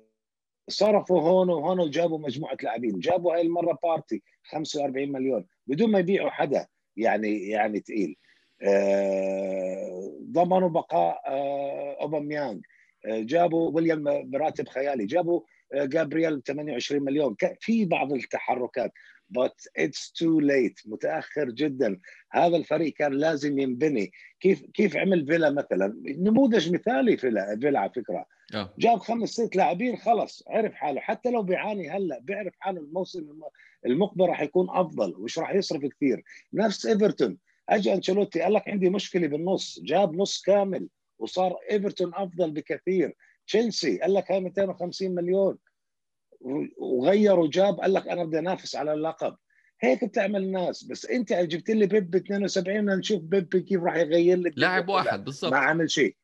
[0.70, 2.99] صرفوا هون وهون وجابوا مجموعة لاعبين.
[2.99, 5.45] جابوا هاي المرة بارتي 45 مليون.
[5.68, 8.16] بدون ما يبيعوا حدا يعني يعني ثقيل
[8.62, 12.66] آه ضمنوا بقاء آه اوباميانج
[13.06, 15.06] جابوا ويليام براتب خيالي.
[15.06, 15.41] جابوا
[15.74, 17.36] جابرييل 28 مليون.
[17.60, 18.91] في بعض التحركات
[19.38, 20.82] but it's too late.
[20.86, 22.00] متأخر جدا.
[22.32, 24.12] هذا الفريق كان لازم ينبني.
[24.39, 28.26] كيف كيف عمل فيلا مثلا؟ نموذج مثالي فيلا فيلا على فكرة.
[28.56, 28.74] أوه.
[28.80, 31.02] جاب خمس ست لاعبين خلص عرف حاله.
[31.02, 32.82] حتى لو بيعاني هلأ بيعرف حاله.
[32.82, 33.39] الموسم
[33.86, 36.24] المقبل راح يكون أفضل ومش راح يصرف كثير.
[36.54, 37.38] نفس إيفرتون.
[37.70, 39.80] اجى أنشيلوتي قال لك عندي مشكلة بالنص.
[39.84, 40.88] جاب نص كامل.
[41.20, 43.16] وصار إيفرتون أفضل بكثير.
[43.48, 45.58] تشيلسي قال لك هاي 250 مليون.
[46.78, 49.36] وغير وجاب قال لك أنا بدي أنافس على اللقب.
[49.82, 50.84] هيك بتعمل الناس.
[50.84, 55.24] بس أنت جبت لي بيب 72 بدنا نشوف بيب كيف راح يغير لك لاعب واحد
[55.24, 55.52] بالضبط.
[55.52, 56.16] ما عمل شيء.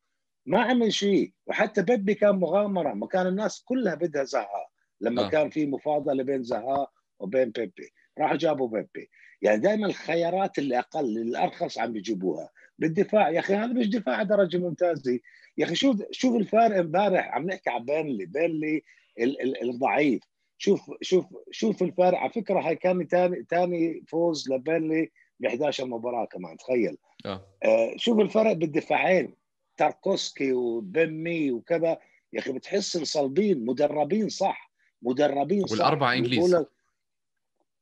[0.46, 1.32] ما عمل شيء.
[1.46, 2.94] وحتى بيبي كان مغامرة.
[2.94, 4.68] ما كان الناس كلها بدها زها
[5.00, 5.30] لما آه.
[5.30, 6.86] كان في مفاضلة بين زها
[7.18, 7.90] وبين بيبي.
[8.18, 9.10] راح جابوا بيبي.
[9.42, 12.50] يعني دائما الخيارات اللي أقل الارخص عم بيجيبوها.
[12.78, 13.30] بالدفاع.
[13.30, 15.20] يا أخي هذا مش دفاع درجة ممتازة.
[15.58, 18.82] يا أخي شوف شوف الفارق امبارح عم نحكي عن بيرنلي بيرنلي
[19.62, 20.22] الضعيف.
[20.58, 25.10] شوف شوف شوف الفارق على فكرة هاي كان ثاني ثاني فوز لبيرنلي
[25.40, 26.96] ب 11 مباراة كمان تخيل.
[27.26, 27.46] آه.
[27.64, 29.34] آه شوف الفرق بالدفاعين.
[29.76, 31.98] تاركوسكي وبين مي وكذا.
[32.32, 34.72] يا أخي بتحس صلبين مدربين صح.
[35.02, 35.72] مدربين صح.
[35.72, 36.66] والأربعة إنجليز.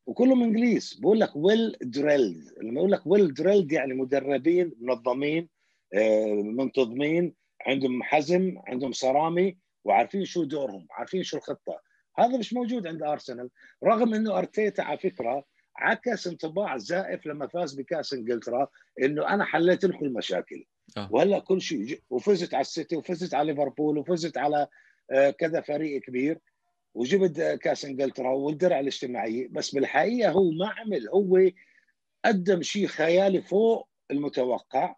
[0.06, 0.94] وكلهم إنجليز.
[1.00, 5.48] بقول لك well drilled لما يقول لك well drilled يعني مدربين منظمين
[5.94, 7.34] آه، منتظمين
[7.66, 9.52] عندهم حزم عندهم صرامه
[9.84, 11.80] وعارفين شو دورهم عارفين شو الخطة.
[12.18, 13.50] هذا مش موجود عند ارسنال
[13.84, 15.44] رغم إنه أرتيتا على فكرة
[15.76, 18.68] عكس انطباع زائف لما فاز بكأس إنجلترا
[19.02, 20.64] إنه أنا حليت لكم المشاكل
[20.96, 21.08] آه.
[21.12, 24.66] وهلا كل شيء وفزت على السيتي وفزت على ليفربول وفزت على
[25.10, 26.38] آه، كذا فريق كبير.
[26.94, 31.50] وجبت كاس انجلترا والدرع الاجتماعيه بس بالحقيقة هو ما عمل هو
[32.24, 34.96] قدم شيء خيالي فوق المتوقع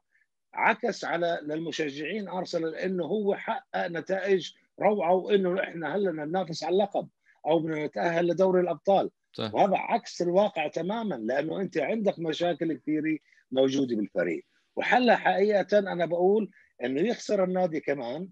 [0.55, 7.09] عكس على للمشجعين أرسنال إنه هو حقق نتائج روعة وإنه إحنا هلأ ننافس على اللقب
[7.47, 9.55] أو بدنا نتاهل لدوري الأبطال صح.
[9.55, 13.19] وهذا عكس الواقع تماما لأنه أنت عندك مشاكل كثيرة
[13.51, 14.45] موجودة بالفريق
[14.77, 16.51] وحلها حقيقة أنا بقول
[16.85, 18.29] إنه يخسر النادي كمان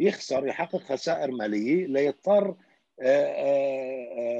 [0.00, 2.56] يخسر يحقق خسائر مالية ليضطر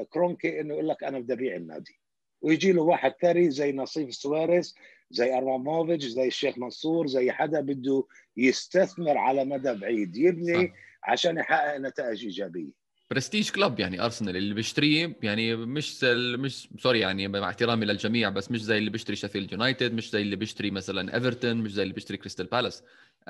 [0.09, 1.99] كرونكي إنه يقول لك أنا بدي أبيع النادي.
[2.41, 4.75] ويجي له واحد ثري زي ناصيف ساويرس
[5.11, 8.03] زي ابراموفيتش زي الشيخ منصور زي حدا بده
[8.37, 10.73] يستثمر على مدى بعيد يبني صح.
[11.03, 12.85] عشان يحقق نتائج إيجابية.
[13.11, 16.03] Prestige club يعني أرسنال اللي بيشتريه يعني مش
[16.39, 20.21] مش sorry يعني مع احترامي للجميع بس مش زي اللي بيشتري شيفيلد يونايتد مش زي
[20.21, 22.83] اللي بيشتري مثلا إيفرتون مش زي اللي بيشتري كريستال بالاس.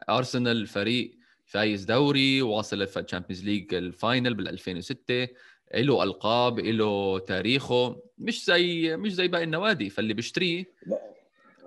[0.09, 5.27] أرسنال فريق فايز دوري واصل ال Champions League ال final بال 2006
[5.75, 8.01] له ألقاب له تاريخه.
[8.17, 10.65] مش زي مش زي باقي النوادي فاللي بيشتريه.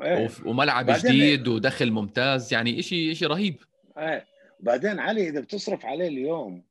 [0.03, 0.31] إيه.
[0.47, 3.57] وملعب جديد ودخل ممتاز يعني شيء شيء رهيب.
[3.99, 4.27] إيه.
[4.61, 6.65] بعدين علي إذا بتصرف عليه اليوم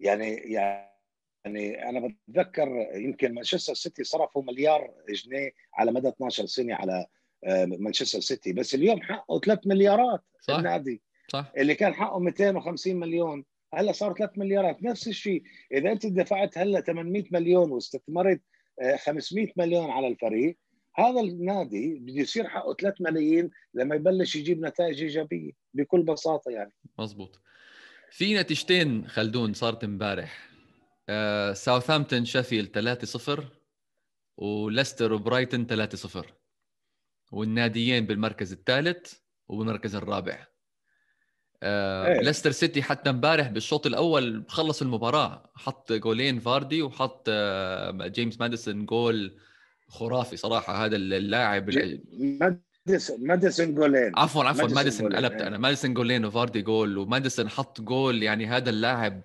[0.00, 7.06] يعني يعني أنا بتذكر يمكن مانشستر سيتي صرفوا مليار جنيه على مدى 12 سنة على
[7.44, 8.52] آه، مانشستر سيتي.
[8.52, 10.54] بس اليوم حقه 3 مليارات صح.
[10.54, 11.02] النادي.
[11.28, 11.52] صح.
[11.56, 14.82] اللي كان حقه 250 مليون هلا صار 3 مليارات.
[14.82, 18.40] نفس الشيء إذا أنت دفعت هلا 800 مليون واستثمرت
[19.04, 20.58] 500 آه، مليون على الفريق
[20.96, 26.72] هذا النادي بده يصير حقه 3 ملايين لما يبلش يجيب نتائج إيجابية بكل بساطة يعني.
[26.98, 27.40] مزبوط.
[28.10, 30.50] في نتيجتين خلدون صارت امبارح.
[31.08, 32.70] آه ساوثهامبتون شيفيلد
[33.38, 33.44] 3-0
[34.36, 36.24] وليستر وبرايتون 3-0
[37.32, 39.14] والناديين بالمركز الثالث
[39.48, 40.46] وبالمركز الرابع.
[41.66, 42.20] آه إيه.
[42.20, 48.86] ليستر سيتي حتى امبارح بالشوط الأول خلص المباراة حط جولين فاردي وحط آه جيمس ماديسون
[48.86, 49.36] جول
[49.88, 50.84] خرافي صراحة.
[50.84, 51.70] هذا اللاعب
[53.18, 54.12] ماديسون جولين.
[54.18, 55.58] عفوا عفوا ماديسون قلبت أنا.
[55.58, 56.98] ماديسون جولين وفاردي جول.
[56.98, 59.22] وماديسون حط جول يعني هذا اللاعب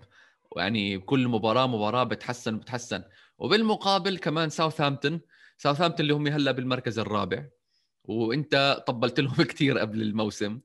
[0.57, 3.03] يعني كل مباراة مباراة بتحسن بتحسن.
[3.37, 5.21] وبالمقابل كمان ساوثهامبتون
[5.57, 7.45] ساوثهامبتون اللي هم هلأ بالمركز الرابع.
[8.05, 10.59] وانت طبلت لهم كثير قبل الموسم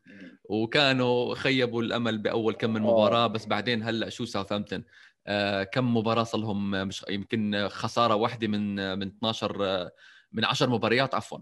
[0.44, 4.84] وكانوا خيبوا الأمل بأول كم من مباراة بس بعدين هلأ شو ساوثهامبتون
[5.26, 9.92] آه كم مباراة صار لهم مش يمكن خسارة واحدة من من 12 آه
[10.32, 11.38] من 10 مباريات عفوا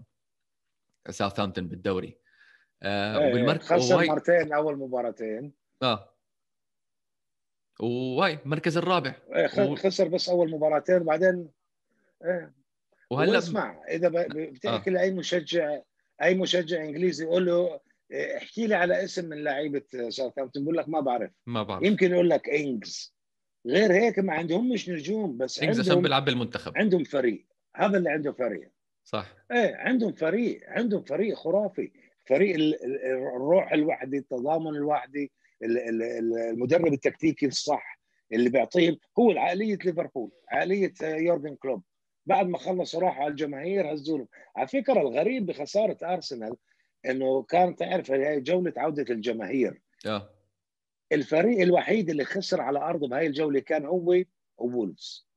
[1.09, 2.17] ساوثهامبتون بالدوري.
[2.83, 4.07] آه وبالمركز خسر وهي...
[4.07, 5.53] مرتين أول مباراتين.
[5.83, 6.15] آه.
[7.79, 9.15] وهاي المركز الرابع.
[9.57, 9.75] و...
[9.75, 11.49] خسر بس أول مباراتين وبعدين
[12.25, 12.64] إيه
[13.15, 14.93] وهلأ اسمع إذا بتحكي آه.
[14.93, 15.79] لاي مشجع
[16.23, 17.79] أي مشجع إنجليزي يقول له
[18.11, 21.31] إيه، احكي لي على اسم من لعيبه ساوثهامبتون بقول لك ما بعرف.
[21.45, 21.83] ما بعرف.
[21.83, 23.15] يمكن يقول لك إنجز.
[23.67, 26.77] غير هيك ما عندهم مش نجوم بس إنجز عشان بيلعب بالمنتخب.
[26.77, 27.47] عندهم فريق.
[27.75, 28.71] هذا اللي عنده فريق.
[29.03, 29.35] صح.
[29.51, 31.91] إيه عندهم فريق عندهم فريق خرافي.
[32.25, 32.55] فريق
[33.35, 35.31] الروح الوحدي التضامن الوحدي
[35.63, 37.99] المدرب التكتيكي الصح
[38.31, 41.83] اللي بيعطيهم هو عقلية ليفربول عقلية يورجن كلوب.
[42.25, 46.55] بعد ما خلصوا راحوا على الجماهير هزوا على فكرة الغريب بخسارة أرسنال
[47.05, 49.81] إنه كان تعرف هي جولة عودة الجماهير.
[50.05, 50.29] آه.
[51.11, 54.23] الفريق الوحيد اللي خسر على أرضه بهاي الجولة كان هو
[54.57, 55.27] وولفز.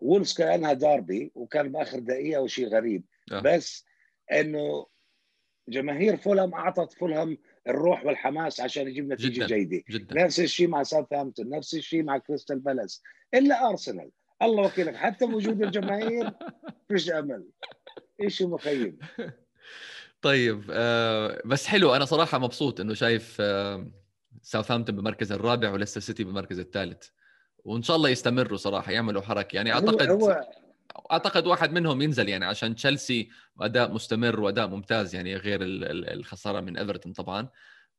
[0.00, 3.04] وولفز كأنها داربي وكان بآخر دقيقة وشيء غريب.
[3.32, 3.40] آه.
[3.40, 3.84] بس
[4.32, 4.86] إنه
[5.68, 9.46] جماهير فولهام أعطت فولهام الروح والحماس عشان يجيب نتيجة جداً.
[9.46, 9.82] جيدة.
[9.90, 10.24] جدا.
[10.24, 13.02] نفس الشيء مع ساوثهامبتون نفس الشيء مع كريستال بالاس.
[13.34, 14.10] إلا أرسنال.
[14.42, 16.30] الله وكيلك حتى بوجود الجماهير
[16.88, 17.44] فيش أمل.
[18.28, 19.02] شيء مخيب
[20.22, 21.94] طيب آه بس حلو.
[21.96, 23.90] أنا صراحة مبسوط إنه شايف آه
[24.42, 27.06] ساوثهامبتون بالمركز الرابع وليستر سيتي بالمركز الثالث.
[27.64, 29.56] وإن شاء الله يستمروا صراحة يعملوا حركة.
[29.56, 30.46] يعني اعتقد هو,
[31.12, 33.28] أعتقد واحد منهم ينزل يعني عشان تشيلسي
[33.60, 37.48] أداء مستمر وأداء ممتاز يعني غير ال- ال- الخسارة من إيفرتون طبعا.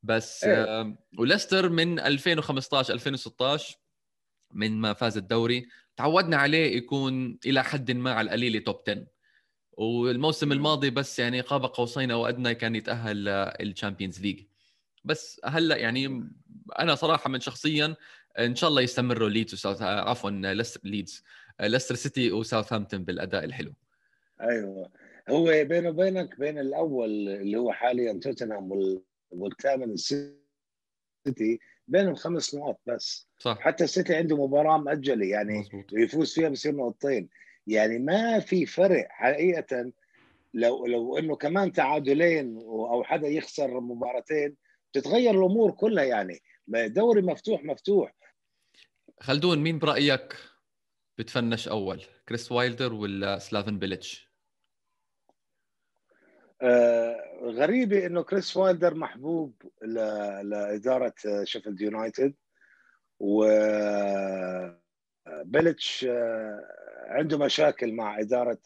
[0.02, 0.64] بس إيه.
[0.64, 3.76] آه وليستر من 2015 2016
[4.54, 9.06] من ما فاز الدوري تعودنا عليه يكون إلى حد ما على القليل توب 10
[9.72, 10.52] والموسم.
[10.52, 13.24] الماضي بس يعني قاب قوسين أو أدنى كان يتأهل
[13.60, 14.40] لل Champions League
[15.04, 16.30] بس هلأ يعني
[16.78, 17.96] أنا صراحة من شخصيا
[18.38, 21.22] إن شاء الله يستمروا ليدز وساوث عفوا ليستر ليدز
[21.60, 23.72] ليستر سيتي وساوثهامبتون بالأداء الحلو.
[24.40, 24.90] أيوه.
[25.28, 31.58] هو بينه وبينك بين الأول اللي هو حاليا توتنهام وال- والثامن السيتي
[31.88, 33.28] بينهم خمس نقاط بس.
[33.38, 33.58] صح.
[33.60, 37.28] حتى السيتي عنده مباراة مؤجله يعني مزبوط يفوز فيها بصير نقطتين.
[37.66, 39.92] يعني ما في فرق حقيقة
[40.54, 44.56] لو لو إنه كمان تعادلين أو حدا يخسر مباراتين
[44.92, 46.40] تتغير الأمور كلها يعني.
[46.68, 48.14] دوري مفتوح مفتوح.
[49.20, 50.36] خلدون مين برأيك
[51.18, 54.33] بتفنش أول؟ كريس وايلدر ولا سلافن بيليتش؟
[56.64, 62.34] آه غريبة إنه كريس وايلدر محبوب ل- لإدارة آه، شيفيلد يونايتد
[63.20, 64.80] و آه،
[65.44, 66.06] بيلتش
[67.06, 68.58] عنده مشاكل مع إدارة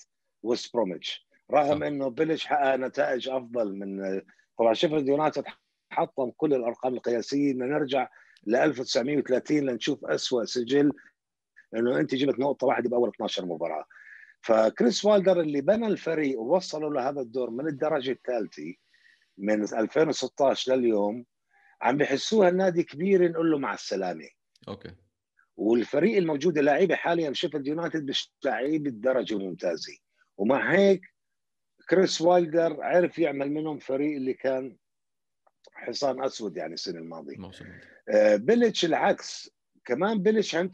[0.42, 1.28] ويست بروميتش.
[1.52, 1.82] رغم.
[1.82, 4.20] إنه بيلتش حقق نتائج أفضل من
[4.58, 5.44] طبعا شيفيلد يونايتد
[5.92, 7.52] حطم كل الأرقام القياسية.
[7.52, 8.08] بدنا نرجع
[8.46, 10.92] ل 1930 لنشوف اسوء سجل
[11.76, 13.84] انه أنت جبت نقطة واحدة بأول 12 مباراة.
[14.48, 18.74] فكريس وايلدر اللي بنى الفريق ووصله لهذا الدور من الدرجة الثالثة
[19.38, 21.24] من 2016 لليوم
[21.82, 24.28] عم بحسوا هالنادي كبير نقول له مع السلامة.
[24.68, 24.94] Okay.
[25.56, 29.96] والفريق الموجود اللعيبه حاليا شيفيلد يونايتد مش لعيبه درجه ممتازة.
[30.36, 31.00] ومع هيك
[31.90, 34.76] كريس وايلدر عرف يعمل منهم فريق اللي كان
[35.72, 37.36] حصان أسود يعني السنة الماضية.
[38.08, 39.50] آه، بيلتش العكس.
[39.84, 40.72] كمان بيلتش عند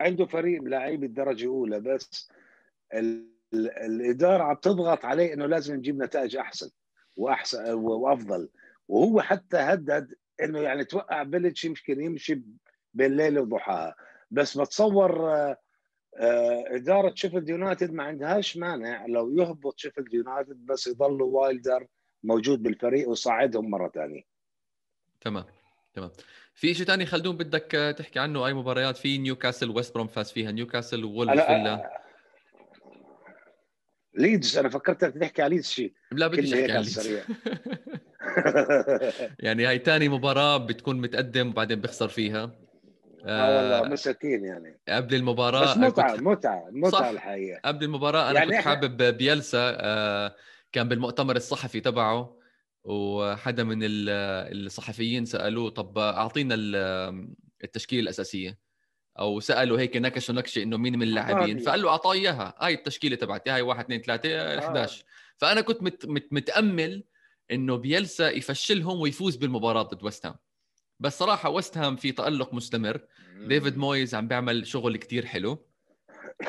[0.00, 2.28] عنده فريق لعيبه درجه اولى بس
[3.54, 6.70] الإدارة عم تضغط عليه إنه لازم نجيب نتائج أحسن
[7.16, 8.48] وأحسن وأفضل.
[8.88, 12.42] وهو حتى هدد إنه يعني توقع بيلتش يمكن يمشي
[12.94, 13.94] بين ليلة وضحاها.
[14.30, 15.56] بس بتصور آه،
[16.16, 19.06] آه، إدارة شيفيلد يونايتد ما عندهاش مانع.
[19.06, 21.86] لو يهبط شيفيلد يونايتد بس يضلوا وايلدر
[22.24, 24.22] موجود بالفريق ويصعدهم مرة ثانية
[25.20, 25.44] تمام
[25.94, 26.10] تمام.
[26.54, 30.50] في شيء ثاني خلدون بدك تحكي عنه؟ أي مباريات؟ في نيوكاسل ويست بروم فاز فيها.
[30.50, 32.02] نيوكاسل وولف ولا؟
[34.14, 35.92] ليدز أنا فكرتك تحكي على ليدز شيء.
[36.12, 37.20] لا بديش هيك أحكي على ليدز.
[39.46, 42.52] يعني هاي ثاني مباراة بتكون متقدم وبعدين بيخسر فيها.
[43.26, 44.80] آه والله آه مساكين يعني.
[44.88, 46.68] قبل المباراة بس متعة كنت متعة.
[46.72, 47.60] متعة الحقيقة.
[47.64, 50.34] قبل المباراة أنا يعني كنت إحنا- حابب بيلسا آه
[50.72, 52.36] كان بالمؤتمر الصحفي تبعه
[52.84, 54.08] وحدا من ال-
[54.66, 57.28] الصحفيين سألوه طب أعطينا ال-
[57.64, 58.10] التشكيلة
[59.18, 61.62] أو سألوا هيك نكشوا نكشة إنه مين من اللاعبين آه.
[61.62, 62.54] فقال له أعطاه إياها.
[62.60, 65.04] هاي التشكيلة تبعتي هاي 1 2 3 11
[65.36, 67.04] فأنا كنت مت مت متأمل
[67.50, 70.34] إنه بيلسا يفشلهم ويفوز بالمباراة ضد ويست هام.
[71.00, 73.00] بس صراحة ويست هام في تألق مستمر.
[73.46, 75.66] ديفيد مويز عم بيعمل شغل كتير حلو.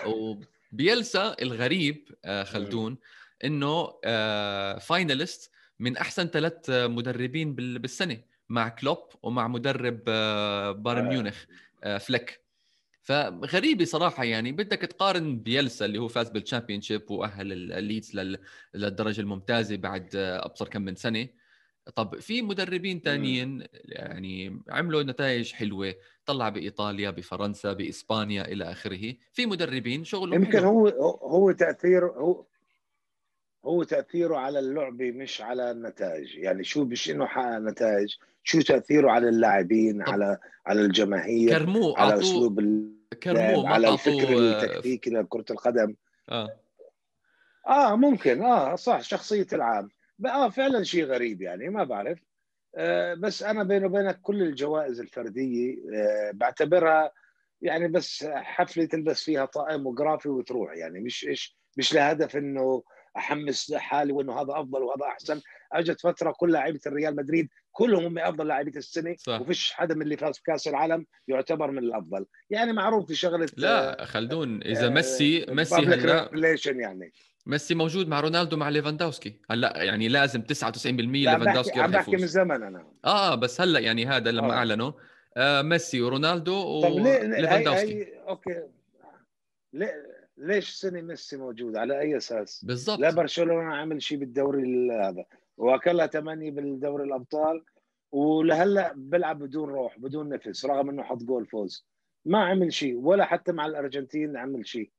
[0.05, 2.97] وبيلسا الغريب آه، خلدون
[3.43, 11.05] إنه آه، finalist من أحسن ثلاث مدربين بال- بالسنة مع كلوب ومع مدرب آه، بايرن
[11.05, 11.09] آه.
[11.09, 11.43] ميونخ
[11.83, 12.42] آه، فليك.
[13.03, 14.51] فغريبة صراحة يعني.
[14.51, 18.39] بدك تقارن بيلسا اللي هو فاز بال Championship وأهل ال- الليدز لل-
[18.73, 21.27] للدرجة الممتازة بعد أبصر كم من سنة.
[21.95, 25.95] طب في مدربين تانيين يعني عملوا نتائج حلوة
[26.25, 29.13] طلع بإيطاليا بفرنسا بإسبانيا إلى آخره.
[29.33, 30.59] في مدربين شغلهم يمكن.
[30.59, 30.87] هو
[31.23, 32.45] هو تاثيره هو
[33.65, 36.35] هو تأثيره على اللعبه مش على النتائج.
[36.35, 38.15] يعني شو مش إنه حقق نتائج.
[38.43, 42.59] شو تأثيره على اللاعبين على على الجماهير كرموه على أسلوب
[43.23, 45.95] كرموه على الفكر اعطوه التكتيكي لكرة القدم.
[46.29, 46.49] آه.
[47.67, 48.41] آه ممكن.
[48.41, 49.89] آه صح شخصية العام.
[50.25, 52.19] آه فعلا شيء غريب يعني ما بعرف.
[52.75, 57.11] آه، بس أنا بيني وبينك كل الجوائز الفردية آه، بعتبرها
[57.61, 60.99] يعني بس حفلة تلبس فيها طقم وجرافي وتروح يعني.
[60.99, 62.83] مش إيش مش لهدف إنه
[63.17, 65.41] أحمس حالي وإنه هذا أفضل وهذا أحسن.
[65.73, 69.41] أجت فترة كل لاعيبة الريال مدريد كلهم هم أفضل لاعبيه السنة صح.
[69.41, 72.25] وفيش حدا من اللي فاز في كاس العالم يعتبر من الأفضل.
[72.49, 77.13] يعني معروف في شغلة لا خلدون إذا ميسي ميسي هلا يعني.
[77.45, 79.41] ميسي موجود مع رونالدو مع ليفاندوسكي.
[79.51, 82.87] هلا يعني لازم 99% ليفاندوسكي عم بحكي من زمن أنا.
[83.05, 84.57] آه بس هلا يعني هذا لما آه.
[84.57, 84.91] أعلنوا
[85.37, 88.07] آه ميسي ورونالدو وليفاندوسكي.
[88.27, 88.63] okay.
[89.73, 92.99] ليه ليش سنه ميسي موجود على أي أساس؟ بالضبط.
[92.99, 95.25] لا برشلونة عمل شيء بالدوري هذا
[95.57, 97.63] وأكلها ثمانية بالدوري الأبطال
[98.11, 101.87] ولهلا بيلعب بدون روح بدون نفس رغم إنه حط جول فوز.
[102.25, 104.91] ما عمل شيء ولا حتى مع الأرجنتين عمل شيء.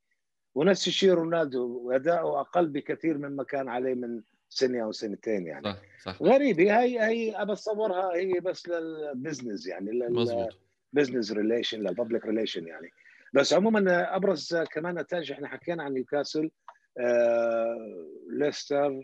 [0.54, 5.64] ونفس الشيء رونالدو أداؤه أقل بكثير مما كان عليه من سنة أو سنتين يعني.
[5.64, 6.22] صح صح.
[6.22, 12.66] غريبه هي هي بتصورها هي بس لل business يعني لل business relation لل public relation
[12.66, 12.90] يعني.
[13.34, 16.50] بس عموما أبرز كمان نتائج إحنا حكينا عن نيوكاسل
[16.98, 19.02] آه ليستر.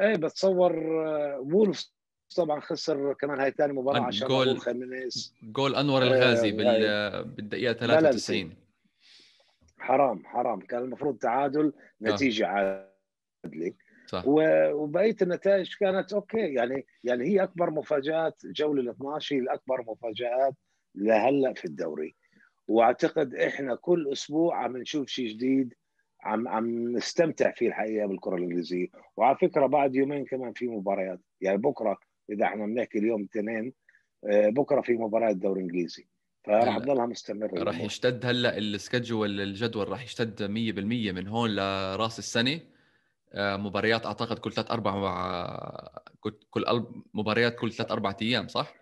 [0.00, 1.94] إيه بتصور آه وولفز
[2.36, 8.38] طبعا خسر كمان هاي ثاني مباراة عشان جول خيمينيز جول أنور الغازي آه بالدقيقة 93
[8.38, 8.54] لا لا
[9.78, 10.60] حرام حرام.
[10.60, 12.12] كان المفروض تعادل آه.
[12.12, 12.48] نتيجة آه.
[13.44, 13.72] عادلة.
[14.06, 14.22] صح.
[14.26, 16.54] وبقية النتائج كانت okay.
[16.54, 20.54] يعني يعني هي أكبر مفاجآت جولة ال 12 هي الأكبر مفاجآت
[20.94, 22.14] لهلأ في الدوري.
[22.68, 25.74] واعتقد إحنا كل أسبوع عم نشوف شيء جديد
[26.22, 28.88] عم عم نستمتع فيه الحقيقة بالكرة الإنجليزية.
[29.16, 31.20] وعلى فكرة بعد يومين كمان في مباريات.
[31.40, 31.98] يعني بكرة
[32.30, 33.72] إذا إحنا بنحكي اليوم اثنين
[34.24, 36.06] آه، بكرة في مباريات دوري إنجليزي.
[36.44, 42.60] فراح تضلها مستمرة راح يشتد هلأ السكجول الجدول راح يشتد 100% من هون لرأس السنة.
[43.32, 44.94] آه، مباريات أعتقد كل ثلاث أربع
[46.50, 48.74] كل مباريات كل ثلاث أربع أيام صح؟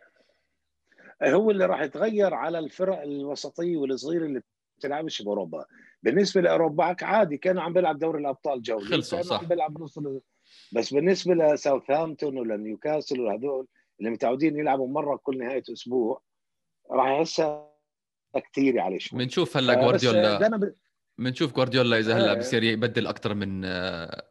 [1.22, 4.42] هو اللي راح يتغير على الفرق الوسطية والصغيره اللي
[4.78, 5.66] بتلعبش باوروبا
[6.02, 9.98] بالنسبة لأوروبا عادي كانوا عم بيلعب دوري الأبطال جوله خلصوا صح عم بيلعب نص
[10.72, 13.66] بس بالنسبة لساوثهامبتون ولنيوكاسل وهذول
[14.00, 16.22] اللي متعودين يلعبوا مرة كل نهاية أسبوع
[16.90, 17.72] راح يحسها
[18.52, 19.18] كثير عليه شوي.
[19.18, 20.72] بنشوف هلا جوارديولا
[21.18, 22.34] بنشوف جوارديولا إذا هلا آه.
[22.34, 23.60] بصير يبدل أكثر من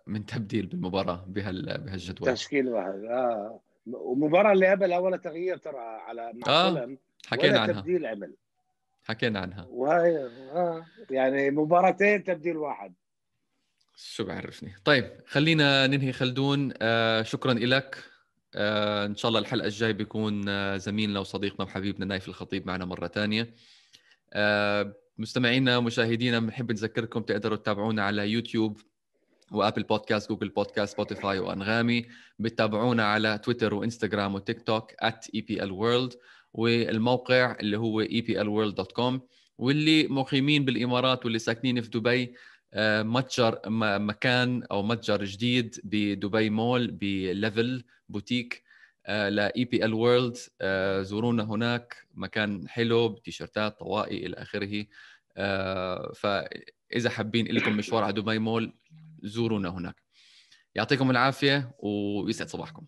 [0.07, 2.33] من تبديل بالمباراة بهال بهالجدول.
[2.33, 3.59] تشكيل واحد آه.
[3.85, 6.97] والمباراه اللي قبلها ولا تغيير ترى على مع آه.
[7.27, 7.81] حكينا عنها.
[7.81, 8.35] تبديل عمل.
[9.03, 9.65] حكينا عنها.
[9.69, 10.17] وهي
[10.51, 10.85] آه.
[11.09, 12.93] يعني مباراتين تبديل واحد.
[13.95, 14.73] شو بعرفني.
[14.85, 16.73] طيب خلينا ننهي خلدون.
[16.81, 18.03] آه شكرا لك
[18.55, 23.07] آه إن شاء الله الحلقة الجاي بيكون آه زميلنا وصديقنا وحبيبنا نايف الخطيب معنا مرة
[23.07, 23.53] ثانية
[24.33, 28.81] آه مستمعينا مشاهدينا بنحب نذكركم تقدروا تتابعونا على يوتيوب.
[29.51, 32.05] وآبل بودكاست جوجل بودكاست سبوتيفاي وأنغامي.
[32.39, 35.71] بتتابعونا على تويتر وإنستغرام وتيك توك @epl
[36.53, 39.19] والموقع اللي هو eplworld.com
[39.57, 42.35] واللي مقيمين بالإمارات واللي ساكنين في دبي
[42.73, 43.59] آه، متجر
[43.99, 48.63] مكان أو متجر جديد بدبي مول ب Level بوتيك
[49.07, 50.37] ل EPL World
[51.03, 51.95] زورونا هناك.
[52.13, 54.85] مكان حلو بتيشرتات طواقي إلى آخره.
[55.37, 58.73] آه، فإذا حابين لكم مشوار على دبي مول
[59.21, 60.03] زورونا هناك.
[60.75, 62.85] يعطيكم العافية ويسعد صباحكم.